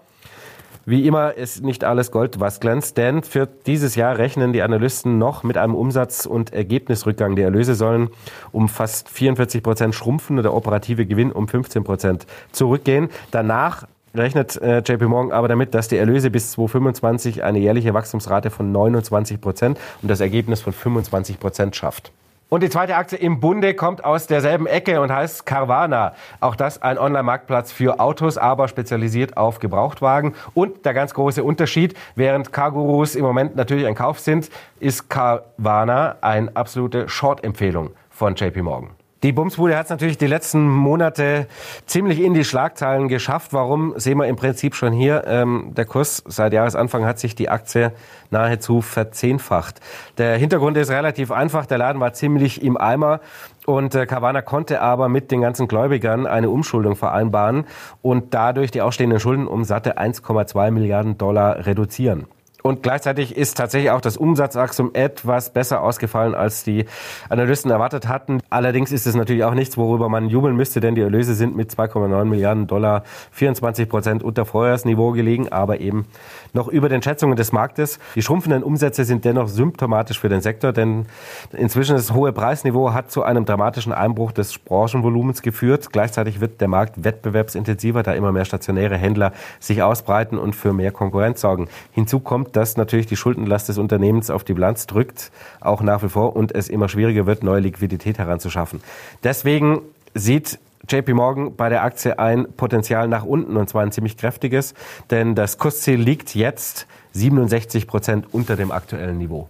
wie 0.84 1.06
immer 1.06 1.34
ist 1.34 1.62
nicht 1.62 1.84
alles 1.84 2.10
Gold, 2.10 2.40
was 2.40 2.58
glänzt, 2.58 2.96
denn 2.96 3.22
für 3.22 3.46
dieses 3.46 3.94
Jahr 3.94 4.18
rechnen 4.18 4.52
die 4.52 4.62
Analysten 4.62 5.16
noch 5.16 5.42
mit 5.42 5.56
einem 5.56 5.74
Umsatz- 5.74 6.26
und 6.26 6.52
Ergebnisrückgang. 6.52 7.36
Die 7.36 7.42
Erlöse 7.42 7.74
sollen 7.74 8.10
um 8.50 8.68
fast 8.68 9.08
44 9.08 9.62
Prozent 9.62 9.94
schrumpfen 9.94 10.38
und 10.38 10.42
der 10.42 10.54
operative 10.54 11.06
Gewinn 11.06 11.30
um 11.30 11.46
15 11.46 11.84
Prozent 11.84 12.26
zurückgehen. 12.50 13.10
Danach 13.30 13.86
rechnet 14.14 14.60
äh, 14.60 14.78
JP 14.78 15.08
Morgan 15.08 15.32
aber 15.32 15.48
damit, 15.48 15.74
dass 15.74 15.88
die 15.88 15.96
Erlöse 15.96 16.30
bis 16.30 16.52
2025 16.52 17.42
eine 17.42 17.58
jährliche 17.58 17.94
Wachstumsrate 17.94 18.50
von 18.50 18.72
29 18.72 19.40
Prozent 19.40 19.78
und 20.02 20.10
das 20.10 20.20
Ergebnis 20.20 20.60
von 20.60 20.72
25 20.72 21.40
Prozent 21.40 21.76
schafft. 21.76 22.12
Und 22.52 22.62
die 22.62 22.68
zweite 22.68 22.96
Aktie 22.96 23.16
im 23.16 23.40
Bunde 23.40 23.72
kommt 23.72 24.04
aus 24.04 24.26
derselben 24.26 24.66
Ecke 24.66 25.00
und 25.00 25.10
heißt 25.10 25.46
Carvana. 25.46 26.12
Auch 26.38 26.54
das 26.54 26.82
ein 26.82 26.98
Online-Marktplatz 26.98 27.72
für 27.72 27.98
Autos, 27.98 28.36
aber 28.36 28.68
spezialisiert 28.68 29.38
auf 29.38 29.58
Gebrauchtwagen. 29.58 30.34
Und 30.52 30.84
der 30.84 30.92
ganz 30.92 31.14
große 31.14 31.42
Unterschied, 31.42 31.94
während 32.14 32.52
Cargurus 32.52 33.14
im 33.14 33.24
Moment 33.24 33.56
natürlich 33.56 33.86
ein 33.86 33.94
Kauf 33.94 34.18
sind, 34.18 34.50
ist 34.80 35.08
Carvana 35.08 36.16
eine 36.20 36.54
absolute 36.54 37.08
Short-Empfehlung 37.08 37.92
von 38.10 38.34
JP 38.34 38.60
Morgan. 38.60 39.01
Die 39.22 39.30
Bumsbude 39.30 39.76
hat 39.76 39.84
es 39.84 39.90
natürlich 39.90 40.18
die 40.18 40.26
letzten 40.26 40.68
Monate 40.68 41.46
ziemlich 41.86 42.20
in 42.20 42.34
die 42.34 42.42
Schlagzeilen 42.42 43.06
geschafft. 43.06 43.52
Warum, 43.52 43.94
sehen 43.96 44.18
wir 44.18 44.26
im 44.26 44.34
Prinzip 44.34 44.74
schon 44.74 44.92
hier. 44.92 45.22
Ähm, 45.28 45.70
der 45.76 45.84
Kurs 45.84 46.24
seit 46.26 46.52
Jahresanfang 46.52 47.04
hat 47.04 47.20
sich 47.20 47.36
die 47.36 47.48
Aktie 47.48 47.92
nahezu 48.30 48.80
verzehnfacht. 48.80 49.80
Der 50.18 50.36
Hintergrund 50.38 50.76
ist 50.76 50.90
relativ 50.90 51.30
einfach. 51.30 51.66
Der 51.66 51.78
Laden 51.78 52.00
war 52.00 52.14
ziemlich 52.14 52.64
im 52.64 52.76
Eimer. 52.76 53.20
Und 53.64 53.94
äh, 53.94 54.06
Carvana 54.06 54.42
konnte 54.42 54.80
aber 54.80 55.08
mit 55.08 55.30
den 55.30 55.40
ganzen 55.40 55.68
Gläubigern 55.68 56.26
eine 56.26 56.50
Umschuldung 56.50 56.96
vereinbaren 56.96 57.66
und 58.02 58.34
dadurch 58.34 58.72
die 58.72 58.82
ausstehenden 58.82 59.20
Schulden 59.20 59.46
um 59.46 59.62
satte 59.62 59.98
1,2 59.98 60.72
Milliarden 60.72 61.16
Dollar 61.16 61.64
reduzieren. 61.64 62.26
Und 62.62 62.82
gleichzeitig 62.82 63.36
ist 63.36 63.56
tatsächlich 63.56 63.90
auch 63.90 64.00
das 64.00 64.16
Umsatzwachstum 64.16 64.90
etwas 64.94 65.52
besser 65.52 65.82
ausgefallen, 65.82 66.34
als 66.34 66.62
die 66.62 66.86
Analysten 67.28 67.70
erwartet 67.70 68.06
hatten. 68.06 68.40
Allerdings 68.50 68.92
ist 68.92 69.06
es 69.06 69.14
natürlich 69.16 69.44
auch 69.44 69.54
nichts, 69.54 69.76
worüber 69.76 70.08
man 70.08 70.28
jubeln 70.28 70.56
müsste, 70.56 70.80
denn 70.80 70.94
die 70.94 71.00
Erlöse 71.00 71.34
sind 71.34 71.56
mit 71.56 71.72
2,9 71.72 72.24
Milliarden 72.24 72.68
Dollar 72.68 73.02
24 73.32 73.88
Prozent 73.88 74.22
unter 74.22 74.44
Vorjahresniveau 74.44 75.10
gelegen, 75.10 75.50
aber 75.50 75.80
eben 75.80 76.06
noch 76.52 76.68
über 76.68 76.88
den 76.88 77.02
Schätzungen 77.02 77.36
des 77.36 77.52
Marktes. 77.52 77.98
Die 78.14 78.22
schrumpfenden 78.22 78.62
Umsätze 78.62 79.04
sind 79.04 79.24
dennoch 79.24 79.48
symptomatisch 79.48 80.20
für 80.20 80.28
den 80.28 80.40
Sektor, 80.40 80.72
denn 80.72 81.06
inzwischen 81.52 81.96
das 81.96 82.12
hohe 82.12 82.32
Preisniveau 82.32 82.92
hat 82.92 83.10
zu 83.10 83.24
einem 83.24 83.44
dramatischen 83.44 83.92
Einbruch 83.92 84.30
des 84.30 84.58
Branchenvolumens 84.58 85.42
geführt. 85.42 85.88
Gleichzeitig 85.92 86.40
wird 86.40 86.60
der 86.60 86.68
Markt 86.68 87.02
wettbewerbsintensiver, 87.02 88.02
da 88.02 88.12
immer 88.12 88.30
mehr 88.30 88.44
stationäre 88.44 88.96
Händler 88.96 89.32
sich 89.58 89.82
ausbreiten 89.82 90.38
und 90.38 90.54
für 90.54 90.72
mehr 90.72 90.92
Konkurrenz 90.92 91.40
sorgen. 91.40 91.68
Hinzu 91.92 92.20
kommt, 92.20 92.51
dass 92.56 92.76
natürlich 92.76 93.06
die 93.06 93.16
Schuldenlast 93.16 93.68
des 93.68 93.78
Unternehmens 93.78 94.30
auf 94.30 94.44
die 94.44 94.54
Bilanz 94.54 94.86
drückt, 94.86 95.30
auch 95.60 95.82
nach 95.82 96.02
wie 96.02 96.08
vor, 96.08 96.36
und 96.36 96.54
es 96.54 96.68
immer 96.68 96.88
schwieriger 96.88 97.26
wird, 97.26 97.42
neue 97.42 97.60
Liquidität 97.60 98.18
heranzuschaffen. 98.18 98.80
Deswegen 99.24 99.80
sieht 100.14 100.58
JP 100.88 101.14
Morgan 101.14 101.56
bei 101.56 101.68
der 101.68 101.84
Aktie 101.84 102.18
ein 102.18 102.52
Potenzial 102.56 103.08
nach 103.08 103.24
unten 103.24 103.56
und 103.56 103.68
zwar 103.68 103.82
ein 103.82 103.92
ziemlich 103.92 104.16
kräftiges, 104.16 104.74
denn 105.10 105.34
das 105.34 105.58
Kursziel 105.58 106.00
liegt 106.00 106.34
jetzt 106.34 106.86
67 107.12 107.86
Prozent 107.86 108.26
unter 108.32 108.56
dem 108.56 108.72
aktuellen 108.72 109.18
Niveau. 109.18 109.48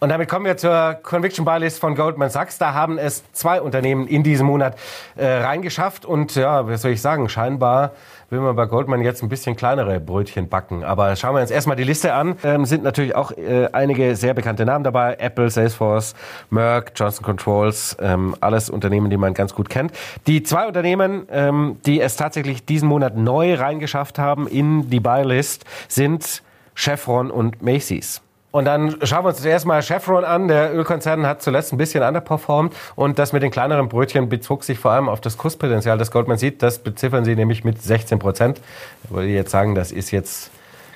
Und 0.00 0.08
damit 0.08 0.30
kommen 0.30 0.46
wir 0.46 0.56
zur 0.56 0.94
Conviction 1.02 1.44
Buy 1.44 1.58
List 1.58 1.78
von 1.78 1.94
Goldman 1.94 2.30
Sachs. 2.30 2.56
Da 2.56 2.72
haben 2.72 2.96
es 2.96 3.22
zwei 3.32 3.60
Unternehmen 3.60 4.06
in 4.06 4.22
diesem 4.22 4.46
Monat 4.46 4.78
äh, 5.16 5.26
reingeschafft 5.26 6.06
und 6.06 6.36
ja, 6.36 6.66
was 6.66 6.80
soll 6.80 6.92
ich 6.92 7.02
sagen, 7.02 7.28
scheinbar 7.28 7.92
will 8.30 8.40
man 8.40 8.56
bei 8.56 8.66
Goldman 8.66 9.02
jetzt 9.02 9.22
ein 9.22 9.28
bisschen 9.28 9.56
kleinere 9.56 10.00
Brötchen 10.00 10.48
backen. 10.48 10.84
Aber 10.84 11.14
schauen 11.16 11.34
wir 11.34 11.42
uns 11.42 11.50
erstmal 11.50 11.76
die 11.76 11.84
Liste 11.84 12.14
an. 12.14 12.36
Ähm, 12.44 12.64
sind 12.64 12.82
natürlich 12.82 13.14
auch 13.14 13.32
äh, 13.32 13.68
einige 13.72 14.16
sehr 14.16 14.34
bekannte 14.34 14.64
Namen 14.64 14.84
dabei. 14.84 15.16
Apple, 15.18 15.50
Salesforce, 15.50 16.14
Merck, 16.48 16.92
Johnson 16.94 17.24
Controls, 17.24 17.96
ähm, 18.00 18.36
alles 18.40 18.70
Unternehmen, 18.70 19.10
die 19.10 19.16
man 19.16 19.34
ganz 19.34 19.54
gut 19.54 19.68
kennt. 19.68 19.92
Die 20.26 20.42
zwei 20.42 20.66
Unternehmen, 20.66 21.26
ähm, 21.30 21.78
die 21.84 22.00
es 22.00 22.16
tatsächlich 22.16 22.64
diesen 22.64 22.88
Monat 22.88 23.16
neu 23.16 23.54
reingeschafft 23.54 24.18
haben 24.18 24.46
in 24.46 24.88
die 24.88 25.00
Buy 25.00 25.24
List, 25.24 25.64
sind 25.88 26.42
Chevron 26.74 27.30
und 27.30 27.62
Macy's. 27.62 28.22
Und 28.52 28.64
dann 28.64 28.96
schauen 29.04 29.24
wir 29.24 29.28
uns 29.28 29.40
zuerst 29.40 29.64
mal 29.64 29.80
Chevron 29.82 30.24
an. 30.24 30.48
Der 30.48 30.74
Ölkonzern 30.74 31.26
hat 31.26 31.40
zuletzt 31.40 31.72
ein 31.72 31.76
bisschen 31.76 32.02
underperformed 32.02 32.74
und 32.96 33.18
das 33.18 33.32
mit 33.32 33.42
den 33.42 33.50
kleineren 33.50 33.88
Brötchen 33.88 34.28
bezog 34.28 34.64
sich 34.64 34.78
vor 34.78 34.90
allem 34.90 35.08
auf 35.08 35.20
das 35.20 35.38
Kurspotenzial, 35.38 35.98
das 35.98 36.10
Goldman 36.10 36.38
sieht. 36.38 36.62
Das 36.62 36.80
beziffern 36.80 37.24
sie 37.24 37.36
nämlich 37.36 37.62
mit 37.62 37.80
16 37.80 38.18
Prozent. 38.18 38.60
Ich 39.04 39.10
würde 39.10 39.28
jetzt 39.28 39.50
sagen, 39.50 39.74
das 39.74 39.92
ist 39.92 40.10
jetzt 40.10 40.50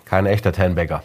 kein 0.05 0.27
echter 0.27 0.53
Tenbagger. 0.53 1.03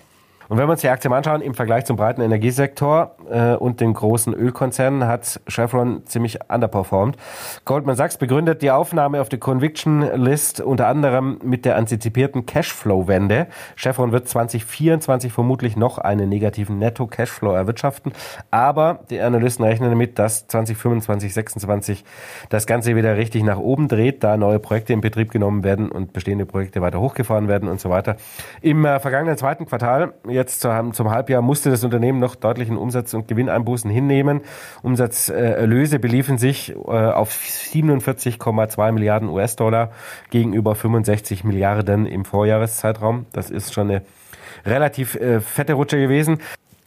Und 0.50 0.58
wenn 0.58 0.68
wir 0.68 0.72
uns 0.72 0.82
die 0.82 0.90
Aktie 0.90 1.12
mal 1.12 1.18
anschauen, 1.18 1.42
im 1.42 1.54
Vergleich 1.54 1.86
zum 1.86 1.96
breiten 1.96 2.22
Energiesektor 2.22 3.16
äh, 3.30 3.54
und 3.54 3.82
den 3.82 3.94
großen 3.94 4.34
Ölkonzernen 4.34 5.06
hat 5.06 5.40
Chevron 5.48 6.08
ziemlich 6.08 6.40
underperformed. 6.50 7.18
Goldman 7.66 7.96
Sachs 7.96 8.18
begründet 8.18 8.64
die 8.64 8.72
Aufnahme 8.72 9.22
auf 9.22 9.30
die 9.30 9.38
Conviction 9.38 10.02
List 10.16 10.60
unter 10.60 10.88
anderem 10.88 11.38
mit 11.44 11.66
der 11.66 11.76
antizipierten 11.76 12.48
Cashflow-Wende. 12.48 13.46
Chevron 13.76 14.12
wird 14.12 14.28
2024 14.28 15.32
vermutlich 15.32 15.78
noch 15.78 16.00
einen 16.00 16.30
negativen 16.30 16.80
Netto-Cashflow 16.80 17.54
erwirtschaften, 17.54 18.12
aber 18.50 19.02
die 19.12 19.22
Analysten 19.22 19.64
rechnen 19.66 19.92
damit, 19.92 20.18
dass 20.18 20.48
2025, 20.48 21.32
2026 21.32 22.04
das 22.50 22.66
Ganze 22.66 22.96
wieder 22.96 23.18
richtig 23.18 23.44
nach 23.44 23.60
oben 23.60 23.88
dreht, 23.88 24.24
da 24.24 24.36
neue 24.36 24.58
Projekte 24.58 24.94
in 24.94 25.02
Betrieb 25.02 25.30
genommen 25.32 25.64
werden 25.64 25.92
und 25.92 26.12
bestehende 26.12 26.48
Projekte 26.48 26.82
weiter 26.82 27.00
hochgefahren 27.00 27.48
werden 27.48 27.70
und 27.70 27.80
so 27.80 27.92
weiter. 27.92 28.16
Im 28.62 28.84
äh, 28.84 29.00
vergangenen 29.00 29.38
zweiten 29.38 29.68
Quartal 29.68 30.14
jetzt 30.40 30.62
zum 30.62 31.10
Halbjahr 31.12 31.42
musste 31.42 31.70
das 31.70 31.84
Unternehmen 31.84 32.20
noch 32.20 32.36
deutlichen 32.36 32.78
Umsatz- 32.78 33.14
und 33.14 33.28
Gewinneinbußen 33.28 33.90
hinnehmen. 33.92 34.42
Umsatzerlöse 34.82 36.00
beliefen 36.00 36.38
sich 36.38 36.72
äh, 36.72 36.76
auf 36.76 37.32
47,2 37.32 38.92
Milliarden 38.92 39.30
US-Dollar 39.30 39.92
gegenüber 40.32 40.76
65 40.76 41.44
Milliarden 41.44 42.06
im 42.06 42.26
Vorjahreszeitraum. 42.26 43.26
Das 43.32 43.50
ist 43.50 43.74
schon 43.74 43.90
eine 43.90 44.02
relativ 44.66 45.16
äh, 45.16 45.42
fette 45.42 45.74
Rutsche 45.74 45.98
gewesen. 45.98 46.40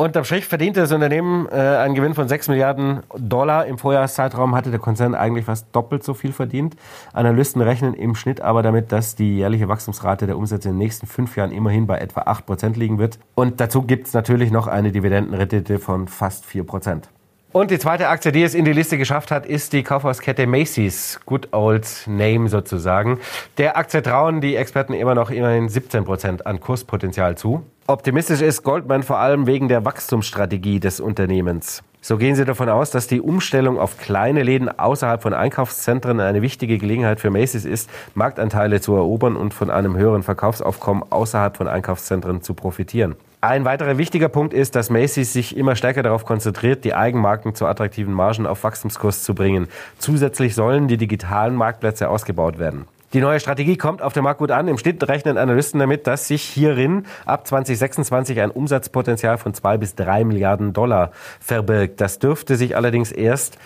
Unterm 0.03 0.25
Strich 0.25 0.47
verdiente 0.47 0.81
das 0.81 0.91
Unternehmen 0.91 1.47
äh, 1.47 1.55
einen 1.55 1.95
Gewinn 1.95 2.15
von 2.15 2.27
6 2.27 2.49
Milliarden 2.49 3.05
Dollar. 3.17 3.67
Im 3.67 3.79
Vorjahreszeitraum 3.79 4.53
hatte 4.57 4.73
der 4.73 4.81
Konzern 4.81 5.15
eigentlich 5.15 5.45
fast 5.45 5.69
doppelt 5.71 6.03
so 6.03 6.13
viel 6.13 6.33
verdient. 6.33 6.75
Analysten 7.13 7.63
rechnen 7.63 7.95
im 7.95 8.17
Schnitt 8.17 8.41
aber 8.41 8.65
damit, 8.65 8.91
dass 8.91 9.15
die 9.15 9.37
jährliche 9.37 9.69
Wachstumsrate 9.69 10.27
der 10.27 10.37
Umsätze 10.37 10.71
in 10.71 10.75
den 10.75 10.79
nächsten 10.79 11.07
fünf 11.07 11.37
Jahren 11.37 11.53
immerhin 11.53 11.87
bei 11.87 11.99
etwa 11.99 12.23
8 12.23 12.47
Prozent 12.47 12.77
liegen 12.77 12.99
wird. 12.99 13.21
Und 13.37 13.61
dazu 13.61 13.83
gibt 13.83 14.09
es 14.09 14.13
natürlich 14.13 14.51
noch 14.51 14.67
eine 14.67 14.91
Dividendenrendite 14.91 15.79
von 15.79 16.09
fast 16.09 16.47
4 16.47 16.65
Prozent. 16.65 17.09
Und 17.53 17.71
die 17.71 17.79
zweite 17.79 18.09
Aktie, 18.09 18.33
die 18.33 18.43
es 18.43 18.55
in 18.55 18.65
die 18.65 18.73
Liste 18.73 18.97
geschafft 18.97 19.31
hat, 19.31 19.45
ist 19.45 19.75
die 19.75 19.83
Kaufhauskette 19.83 20.47
Macy's. 20.47 21.21
Good 21.27 21.53
old 21.53 21.87
name 22.07 22.49
sozusagen. 22.49 23.19
Der 23.59 23.77
Aktie 23.77 24.01
trauen 24.01 24.41
die 24.41 24.57
Experten 24.57 24.95
immer 24.95 25.15
noch 25.15 25.31
immerhin 25.31 25.69
17 25.69 26.07
Prozent 26.07 26.47
an 26.47 26.61
Kurspotenzial 26.61 27.37
zu. 27.37 27.63
Optimistisch 27.87 28.41
ist 28.41 28.63
Goldman 28.63 29.03
vor 29.03 29.19
allem 29.19 29.47
wegen 29.47 29.69
der 29.69 29.85
Wachstumsstrategie 29.85 30.81
des 30.81 30.99
Unternehmens. 30.99 31.83
So 32.01 32.17
gehen 32.17 32.37
Sie 32.37 32.47
davon 32.47 32.71
aus, 32.71 32.91
dass 32.91 33.07
die 33.07 33.21
Umstellung 33.21 33.79
auf 33.79 33.99
kleine 33.99 34.43
Läden 34.43 34.71
außerhalb 34.71 35.23
von 35.23 35.35
Einkaufszentren 35.35 36.21
eine 36.21 36.41
wichtige 36.41 36.79
Gelegenheit 36.79 37.21
für 37.21 37.29
Macy's 37.29 37.67
ist, 37.67 37.91
Marktanteile 38.15 38.81
zu 38.81 38.95
erobern 38.95 39.37
und 39.37 39.53
von 39.53 39.71
einem 39.71 39.95
höheren 39.95 40.23
Verkaufsaufkommen 40.23 41.05
außerhalb 41.11 41.55
von 41.55 41.69
Einkaufszentren 41.69 42.41
zu 42.41 42.55
profitieren. 42.55 43.15
Ein 43.45 43.65
weiterer 43.65 43.99
wichtiger 43.99 44.29
Punkt 44.29 44.55
ist, 44.55 44.77
dass 44.77 44.89
Macy's 44.89 45.33
sich 45.33 45.57
immer 45.57 45.75
stärker 45.75 46.05
darauf 46.05 46.25
konzentriert, 46.25 46.85
die 46.85 46.95
Eigenmarken 46.95 47.57
zu 47.57 47.67
attraktiven 47.67 48.15
Margen 48.15 48.47
auf 48.47 48.63
Wachstumskurs 48.63 49.25
zu 49.25 49.35
bringen. 49.35 49.67
Zusätzlich 49.99 50.55
sollen 50.55 50.87
die 50.87 50.97
digitalen 50.97 51.57
Marktplätze 51.57 52.09
ausgebaut 52.09 52.61
werden. 52.61 52.85
Die 53.15 53.21
neue 53.21 53.41
Strategie 53.41 53.77
kommt 53.77 54.01
auf 54.01 54.13
dem 54.13 54.23
Markt 54.23 54.39
gut 54.39 54.53
an. 54.53 54.69
Im 54.69 54.79
Schnitt 54.79 55.09
rechnen 55.09 55.39
Analysten 55.39 55.81
damit, 55.81 56.07
dass 56.07 56.29
sich 56.29 56.45
hierin 56.45 57.05
ab 57.27 57.45
2026 57.45 58.41
ein 58.41 58.53
Umsatzpotenzial 58.53 59.39
von 59.39 59.55
zwei 59.55 59.77
bis 59.77 59.97
drei 59.97 60.23
Milliarden 60.23 60.73
Dollar 60.73 61.11
verbirgt. 61.41 62.01
Das 62.01 62.21
dürfte 62.21 62.55
sich 62.55 62.77
allerdings 62.77 63.11
erst 63.11 63.59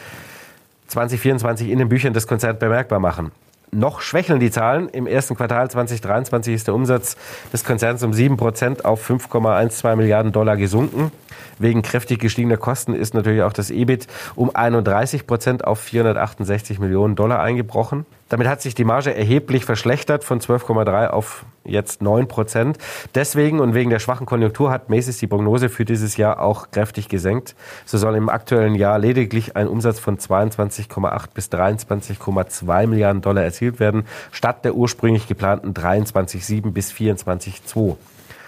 2024 0.87 1.69
in 1.69 1.81
den 1.81 1.91
Büchern 1.91 2.15
des 2.15 2.27
Konzerns 2.27 2.59
bemerkbar 2.59 2.99
machen. 2.99 3.31
Noch 3.77 4.01
schwächeln 4.01 4.41
die 4.41 4.51
Zahlen. 4.51 4.89
Im 4.89 5.07
ersten 5.07 5.37
Quartal 5.37 5.71
2023 5.71 6.55
ist 6.55 6.67
der 6.67 6.75
Umsatz 6.75 7.15
des 7.53 7.63
Konzerns 7.63 8.03
um 8.03 8.13
7% 8.13 8.83
auf 8.87 9.07
5,12 9.07 9.97
Milliarden 9.97 10.33
Dollar 10.33 10.57
gesunken. 10.57 11.13
Wegen 11.59 11.83
kräftig 11.83 12.21
gestiegener 12.21 12.57
Kosten 12.57 12.95
ist 12.95 13.13
natürlich 13.13 13.43
auch 13.43 13.53
das 13.53 13.71
EBIT 13.71 14.07
um 14.35 14.55
31 14.55 15.27
Prozent 15.27 15.67
auf 15.67 15.79
468 15.79 16.79
Millionen 16.79 17.17
Dollar 17.17 17.43
eingebrochen. 17.43 18.07
Damit 18.31 18.49
hat 18.49 18.63
sich 18.63 18.75
die 18.75 18.85
Marge 18.85 19.15
erheblich 19.15 19.67
verschlechtert 19.67 20.25
von 20.25 20.41
12,3 20.41 21.09
auf 21.09 21.45
jetzt 21.69 22.03
9 22.03 22.29
Prozent. 22.29 22.79
Deswegen 23.15 23.61
und 23.61 23.75
wegen 23.75 23.91
der 23.91 23.99
schwachen 23.99 24.27
Konjunktur 24.27 24.71
hat 24.71 24.91
Macy's 24.91 25.19
die 25.19 25.27
Prognose 25.27 25.69
für 25.69 25.85
dieses 25.85 26.17
Jahr 26.17 26.41
auch 26.41 26.71
kräftig 26.71 27.09
gesenkt. 27.09 27.55
So 27.85 27.99
soll 27.99 28.15
im 28.17 28.29
aktuellen 28.29 28.75
Jahr 28.75 28.99
lediglich 28.99 29.57
ein 29.57 29.69
Umsatz 29.69 29.99
von 29.99 30.19
22,8 30.19 31.27
bis 31.35 31.49
23,2 31.49 32.87
Milliarden 32.87 33.23
Dollar 33.23 33.43
erzielt 33.43 33.81
werden, 33.81 34.05
statt 34.33 34.65
der 34.65 34.75
ursprünglich 34.75 35.29
geplanten 35.29 35.73
23,7 35.73 36.73
bis 36.73 36.93
24,2. 36.93 37.97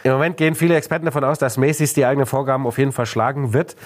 Im 0.04 0.12
Moment 0.12 0.36
gehen 0.36 0.54
viele 0.54 0.76
Experten 0.76 1.06
davon 1.06 1.24
aus, 1.24 1.38
dass 1.38 1.56
Macy's 1.56 1.92
die 1.92 2.06
eigenen 2.06 2.26
Vorgaben 2.26 2.66
auf 2.66 2.78
jeden 2.78 2.92
Fall 2.92 3.06
schlagen 3.06 3.52
wird. 3.52 3.76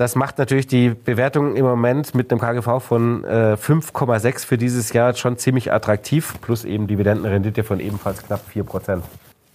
Das 0.00 0.14
macht 0.14 0.38
natürlich 0.38 0.66
die 0.66 0.88
Bewertung 0.88 1.56
im 1.56 1.66
Moment 1.66 2.14
mit 2.14 2.32
einem 2.32 2.40
KGV 2.40 2.82
von 2.82 3.22
äh, 3.22 3.58
5,6 3.60 4.46
für 4.46 4.56
dieses 4.56 4.94
Jahr 4.94 5.12
schon 5.12 5.36
ziemlich 5.36 5.74
attraktiv, 5.74 6.36
plus 6.40 6.64
eben 6.64 6.86
Dividendenrendite 6.86 7.64
von 7.64 7.80
ebenfalls 7.80 8.22
knapp 8.26 8.40
4 8.48 8.64
Prozent. 8.64 9.04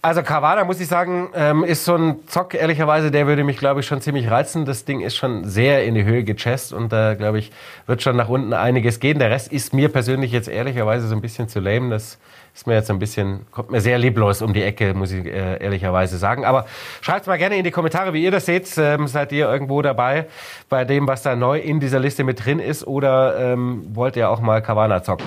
Also 0.02 0.22
Carvana, 0.22 0.62
muss 0.62 0.78
ich 0.78 0.86
sagen, 0.86 1.30
ähm, 1.34 1.64
ist 1.64 1.84
so 1.84 1.96
ein 1.96 2.28
Zock, 2.28 2.54
ehrlicherweise, 2.54 3.10
der 3.10 3.26
würde 3.26 3.42
mich, 3.42 3.56
glaube 3.56 3.80
ich, 3.80 3.86
schon 3.86 4.00
ziemlich 4.00 4.30
reizen. 4.30 4.64
Das 4.64 4.84
Ding 4.84 5.00
ist 5.00 5.16
schon 5.16 5.42
sehr 5.42 5.84
in 5.84 5.96
die 5.96 6.04
Höhe 6.04 6.22
gechest 6.22 6.72
und 6.72 6.92
da, 6.92 7.14
glaube 7.14 7.40
ich, 7.40 7.50
wird 7.88 8.02
schon 8.02 8.14
nach 8.14 8.28
unten 8.28 8.52
einiges 8.52 9.00
gehen. 9.00 9.18
Der 9.18 9.30
Rest 9.30 9.52
ist 9.52 9.74
mir 9.74 9.88
persönlich 9.88 10.30
jetzt 10.30 10.46
ehrlicherweise 10.46 11.08
so 11.08 11.16
ein 11.16 11.22
bisschen 11.22 11.48
zu 11.48 11.58
lame. 11.58 11.90
Das 11.90 12.18
ist 12.56 12.66
mir 12.66 12.72
jetzt 12.72 12.90
ein 12.90 12.98
bisschen, 12.98 13.44
kommt 13.50 13.70
mir 13.70 13.82
sehr 13.82 13.98
lieblos 13.98 14.40
um 14.40 14.54
die 14.54 14.62
Ecke, 14.62 14.94
muss 14.94 15.12
ich 15.12 15.26
äh, 15.26 15.62
ehrlicherweise 15.62 16.16
sagen. 16.16 16.46
Aber 16.46 16.64
schreibt 17.02 17.26
mal 17.26 17.36
gerne 17.36 17.58
in 17.58 17.64
die 17.64 17.70
Kommentare, 17.70 18.14
wie 18.14 18.24
ihr 18.24 18.30
das 18.30 18.46
seht. 18.46 18.66
Ähm, 18.78 19.06
seid 19.08 19.30
ihr 19.32 19.46
irgendwo 19.46 19.82
dabei 19.82 20.26
bei 20.70 20.86
dem, 20.86 21.06
was 21.06 21.20
da 21.20 21.36
neu 21.36 21.58
in 21.58 21.80
dieser 21.80 22.00
Liste 22.00 22.24
mit 22.24 22.46
drin 22.46 22.58
ist 22.58 22.86
oder 22.86 23.52
ähm, 23.52 23.84
wollt 23.92 24.16
ihr 24.16 24.30
auch 24.30 24.40
mal 24.40 24.62
Kavana 24.62 25.02
zocken? 25.02 25.26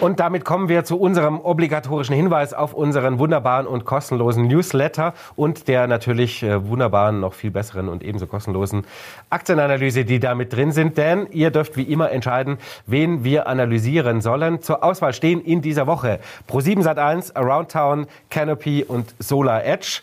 Und 0.00 0.18
damit 0.18 0.46
kommen 0.46 0.70
wir 0.70 0.84
zu 0.84 0.98
unserem 0.98 1.38
obligatorischen 1.38 2.14
Hinweis 2.14 2.54
auf 2.54 2.72
unseren 2.72 3.18
wunderbaren 3.18 3.66
und 3.66 3.84
kostenlosen 3.84 4.48
Newsletter 4.48 5.12
und 5.36 5.68
der 5.68 5.86
natürlich 5.86 6.42
äh, 6.42 6.66
wunderbaren, 6.66 7.20
noch 7.20 7.34
viel 7.34 7.50
besseren 7.50 7.90
und 7.90 8.02
ebenso 8.02 8.26
kostenlosen 8.26 8.86
Aktienanalyse, 9.28 10.06
die 10.06 10.18
da 10.18 10.34
mit 10.34 10.54
drin 10.54 10.72
sind. 10.72 10.96
Denn 10.96 11.26
ihr 11.32 11.50
dürft 11.50 11.76
wie 11.76 11.82
immer 11.82 12.10
entscheiden, 12.12 12.56
wen 12.86 13.24
wir 13.24 13.46
analysieren 13.46 14.22
sollen. 14.22 14.62
Zur 14.62 14.82
Auswahl 14.82 15.12
stehen 15.12 15.42
in 15.42 15.60
dieser 15.60 15.86
Woche 15.86 16.20
Pro7 16.48 16.82
Sat1, 16.82 17.36
Around 17.36 17.70
Town, 17.70 18.06
Canopy 18.30 18.84
und 18.88 19.14
Solar 19.18 19.66
Edge. 19.66 20.00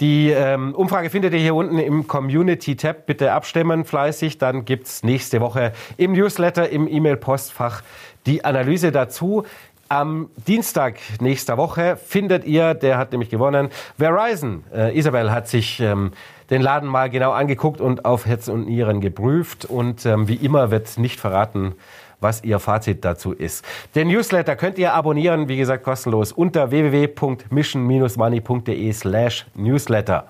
Die 0.00 0.30
ähm, 0.30 0.76
Umfrage 0.76 1.10
findet 1.10 1.34
ihr 1.34 1.40
hier 1.40 1.56
unten 1.56 1.76
im 1.76 2.06
Community-Tab. 2.06 3.04
Bitte 3.06 3.32
abstimmen 3.32 3.84
fleißig. 3.84 4.38
Dann 4.38 4.64
gibt's 4.64 5.02
nächste 5.02 5.40
Woche 5.40 5.72
im 5.96 6.12
Newsletter, 6.12 6.70
im 6.70 6.86
E-Mail-Postfach 6.86 7.82
die 8.26 8.44
Analyse 8.44 8.92
dazu. 8.92 9.44
Am 9.90 10.28
Dienstag 10.46 10.98
nächster 11.20 11.56
Woche 11.56 11.96
findet 11.96 12.44
ihr, 12.44 12.74
der 12.74 12.98
hat 12.98 13.12
nämlich 13.12 13.30
gewonnen, 13.30 13.70
Verizon. 13.96 14.64
Äh, 14.74 14.98
Isabel 14.98 15.32
hat 15.32 15.48
sich 15.48 15.80
ähm, 15.80 16.10
den 16.50 16.60
Laden 16.60 16.86
mal 16.88 17.08
genau 17.08 17.32
angeguckt 17.32 17.80
und 17.80 18.04
auf 18.04 18.26
Herz 18.26 18.48
und 18.48 18.66
Nieren 18.66 19.00
geprüft. 19.00 19.64
Und 19.64 20.04
ähm, 20.04 20.28
wie 20.28 20.34
immer 20.34 20.70
wird 20.70 20.98
nicht 20.98 21.18
verraten, 21.18 21.74
was 22.20 22.44
Ihr 22.44 22.58
Fazit 22.58 23.02
dazu 23.04 23.32
ist. 23.32 23.64
Den 23.94 24.08
Newsletter 24.08 24.56
könnt 24.56 24.76
ihr 24.78 24.92
abonnieren, 24.92 25.48
wie 25.48 25.56
gesagt, 25.56 25.84
kostenlos 25.84 26.32
unter 26.32 26.70
www.mission-money.de 26.70 28.92
slash 28.92 29.46
newsletter. 29.54 30.28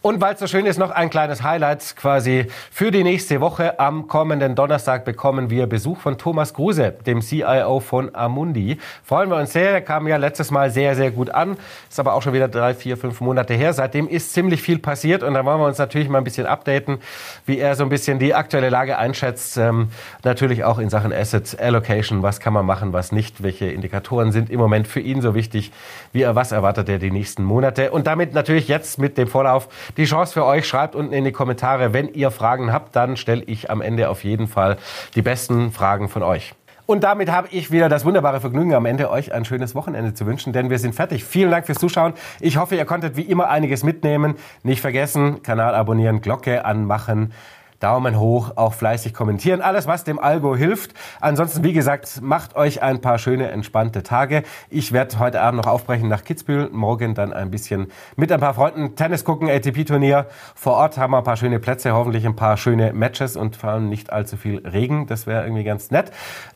Und 0.00 0.20
weil 0.20 0.34
es 0.34 0.38
so 0.38 0.46
schön 0.46 0.64
ist, 0.64 0.78
noch 0.78 0.92
ein 0.92 1.10
kleines 1.10 1.42
Highlight 1.42 1.96
quasi 1.96 2.46
für 2.70 2.92
die 2.92 3.02
nächste 3.02 3.40
Woche. 3.40 3.80
Am 3.80 4.06
kommenden 4.06 4.54
Donnerstag 4.54 5.04
bekommen 5.04 5.50
wir 5.50 5.66
Besuch 5.66 5.98
von 5.98 6.16
Thomas 6.16 6.54
Kruse, 6.54 6.94
dem 7.04 7.20
CIO 7.20 7.80
von 7.80 8.14
Amundi. 8.14 8.78
Freuen 9.02 9.28
wir 9.28 9.36
uns 9.38 9.52
sehr. 9.52 9.72
Er 9.72 9.80
kam 9.80 10.06
ja 10.06 10.16
letztes 10.16 10.52
Mal 10.52 10.70
sehr, 10.70 10.94
sehr 10.94 11.10
gut 11.10 11.30
an. 11.30 11.56
Ist 11.90 11.98
aber 11.98 12.14
auch 12.14 12.22
schon 12.22 12.32
wieder 12.32 12.46
drei, 12.46 12.74
vier, 12.74 12.96
fünf 12.96 13.20
Monate 13.20 13.54
her. 13.54 13.72
Seitdem 13.72 14.06
ist 14.06 14.32
ziemlich 14.32 14.62
viel 14.62 14.78
passiert. 14.78 15.24
Und 15.24 15.34
da 15.34 15.44
wollen 15.44 15.58
wir 15.58 15.66
uns 15.66 15.78
natürlich 15.78 16.08
mal 16.08 16.18
ein 16.18 16.24
bisschen 16.24 16.46
updaten, 16.46 16.98
wie 17.44 17.58
er 17.58 17.74
so 17.74 17.82
ein 17.82 17.88
bisschen 17.88 18.20
die 18.20 18.34
aktuelle 18.34 18.68
Lage 18.68 18.98
einschätzt. 18.98 19.56
Ähm, 19.56 19.88
natürlich 20.22 20.62
auch 20.62 20.78
in 20.78 20.90
Sachen 20.90 21.12
Asset 21.12 21.58
Allocation. 21.60 22.22
Was 22.22 22.38
kann 22.38 22.52
man 22.52 22.64
machen, 22.64 22.92
was 22.92 23.10
nicht? 23.10 23.42
Welche 23.42 23.66
Indikatoren 23.66 24.30
sind 24.30 24.48
im 24.48 24.60
Moment 24.60 24.86
für 24.86 25.00
ihn 25.00 25.22
so 25.22 25.34
wichtig? 25.34 25.72
Wie 26.12 26.22
er, 26.22 26.36
was 26.36 26.52
erwartet 26.52 26.88
er 26.88 27.00
die 27.00 27.10
nächsten 27.10 27.42
Monate? 27.42 27.90
Und 27.90 28.06
damit 28.06 28.32
natürlich 28.32 28.68
jetzt 28.68 29.00
mit 29.00 29.18
dem 29.18 29.26
Vorlauf 29.26 29.68
die 29.96 30.04
Chance 30.04 30.32
für 30.32 30.44
euch. 30.44 30.66
Schreibt 30.66 30.94
unten 30.94 31.12
in 31.12 31.24
die 31.24 31.32
Kommentare, 31.32 31.92
wenn 31.92 32.08
ihr 32.08 32.30
Fragen 32.30 32.72
habt, 32.72 32.94
dann 32.94 33.16
stelle 33.16 33.42
ich 33.44 33.70
am 33.70 33.80
Ende 33.80 34.10
auf 34.10 34.24
jeden 34.24 34.46
Fall 34.46 34.76
die 35.14 35.22
besten 35.22 35.72
Fragen 35.72 36.08
von 36.08 36.22
euch. 36.22 36.54
Und 36.90 37.04
damit 37.04 37.30
habe 37.30 37.48
ich 37.50 37.70
wieder 37.70 37.90
das 37.90 38.06
wunderbare 38.06 38.40
Vergnügen, 38.40 38.72
am 38.72 38.86
Ende 38.86 39.10
euch 39.10 39.34
ein 39.34 39.44
schönes 39.44 39.74
Wochenende 39.74 40.14
zu 40.14 40.24
wünschen, 40.24 40.54
denn 40.54 40.70
wir 40.70 40.78
sind 40.78 40.94
fertig. 40.94 41.22
Vielen 41.22 41.50
Dank 41.50 41.66
fürs 41.66 41.76
Zuschauen. 41.76 42.14
Ich 42.40 42.56
hoffe, 42.56 42.76
ihr 42.76 42.86
konntet 42.86 43.14
wie 43.14 43.22
immer 43.22 43.50
einiges 43.50 43.82
mitnehmen. 43.82 44.36
Nicht 44.62 44.80
vergessen, 44.80 45.42
Kanal 45.42 45.74
abonnieren, 45.74 46.22
Glocke 46.22 46.64
anmachen. 46.64 47.34
Daumen 47.80 48.18
hoch, 48.18 48.52
auch 48.56 48.74
fleißig 48.74 49.14
kommentieren. 49.14 49.60
Alles, 49.60 49.86
was 49.86 50.04
dem 50.04 50.18
Algo 50.18 50.56
hilft. 50.56 50.94
Ansonsten, 51.20 51.62
wie 51.64 51.72
gesagt, 51.72 52.20
macht 52.22 52.56
euch 52.56 52.82
ein 52.82 53.00
paar 53.00 53.18
schöne, 53.18 53.50
entspannte 53.50 54.02
Tage. 54.02 54.42
Ich 54.70 54.92
werde 54.92 55.18
heute 55.18 55.40
Abend 55.40 55.64
noch 55.64 55.70
aufbrechen 55.70 56.08
nach 56.08 56.24
Kitzbühel. 56.24 56.70
Morgen 56.70 57.14
dann 57.14 57.32
ein 57.32 57.50
bisschen 57.50 57.90
mit 58.16 58.32
ein 58.32 58.40
paar 58.40 58.54
Freunden 58.54 58.96
Tennis 58.96 59.24
gucken, 59.24 59.48
ATP-Turnier. 59.48 60.26
Vor 60.54 60.74
Ort 60.74 60.98
haben 60.98 61.12
wir 61.12 61.18
ein 61.18 61.24
paar 61.24 61.36
schöne 61.36 61.58
Plätze, 61.60 61.92
hoffentlich 61.92 62.26
ein 62.26 62.36
paar 62.36 62.56
schöne 62.56 62.92
Matches 62.92 63.36
und 63.36 63.56
vor 63.56 63.70
allem 63.70 63.88
nicht 63.88 64.12
allzu 64.12 64.36
viel 64.36 64.66
Regen. 64.66 65.06
Das 65.06 65.26
wäre 65.26 65.44
irgendwie 65.44 65.64
ganz 65.64 65.90
nett. 65.90 66.10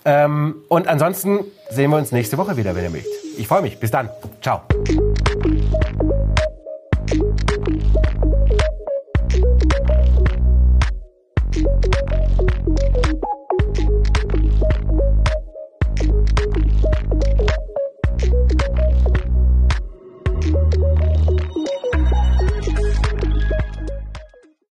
Ähm, 0.04 0.56
und 0.68 0.88
ansonsten 0.88 1.40
sehen 1.70 1.90
wir 1.90 1.98
uns 1.98 2.12
nächste 2.12 2.38
Woche 2.38 2.56
wieder, 2.56 2.74
wenn 2.74 2.84
ihr 2.84 2.90
mögt. 2.90 3.06
Ich 3.36 3.48
freue 3.48 3.62
mich. 3.62 3.78
Bis 3.78 3.90
dann. 3.90 4.10
Ciao. 4.40 4.62